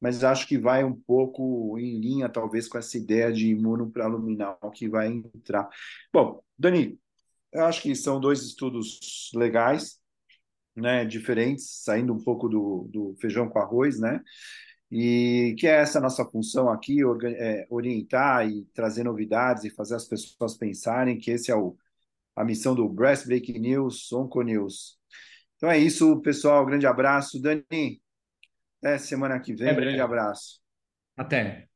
mas 0.00 0.22
acho 0.22 0.46
que 0.46 0.58
vai 0.58 0.84
um 0.84 0.94
pouco 0.94 1.78
em 1.78 1.98
linha, 1.98 2.28
talvez, 2.28 2.68
com 2.68 2.76
essa 2.76 2.98
ideia 2.98 3.32
de 3.32 3.48
imuno 3.48 3.90
para 3.90 4.06
luminal 4.06 4.58
que 4.74 4.86
vai 4.88 5.08
entrar. 5.08 5.68
Bom, 6.12 6.42
Dani, 6.58 6.98
eu 7.52 7.64
acho 7.64 7.80
que 7.82 7.94
são 7.96 8.20
dois 8.20 8.42
estudos 8.42 9.30
legais 9.34 9.98
né, 10.76 11.04
diferentes, 11.04 11.82
saindo 11.82 12.12
um 12.12 12.22
pouco 12.22 12.48
do, 12.48 12.88
do 12.92 13.16
feijão 13.20 13.48
com 13.48 13.58
arroz, 13.58 13.98
né? 13.98 14.20
E 14.90 15.54
que 15.58 15.66
é 15.66 15.80
essa 15.80 16.00
nossa 16.00 16.24
função 16.26 16.68
aqui, 16.68 16.98
é, 17.24 17.66
orientar 17.70 18.48
e 18.48 18.64
trazer 18.74 19.04
novidades 19.04 19.64
e 19.64 19.70
fazer 19.70 19.94
as 19.96 20.06
pessoas 20.06 20.56
pensarem 20.56 21.18
que 21.18 21.30
esse 21.30 21.50
é 21.50 21.56
o, 21.56 21.76
a 22.36 22.44
missão 22.44 22.74
do 22.74 22.88
Breast 22.88 23.26
Breaking 23.26 23.58
News, 23.58 24.12
Onco 24.12 24.42
News. 24.42 24.98
Então 25.56 25.70
é 25.70 25.78
isso, 25.78 26.20
pessoal. 26.20 26.64
Grande 26.66 26.86
abraço. 26.86 27.40
Dani, 27.40 28.00
até 28.78 28.98
semana 28.98 29.40
que 29.40 29.54
vem. 29.54 29.68
É 29.68 29.74
grande 29.74 30.00
abraço. 30.00 30.60
Até. 31.16 31.68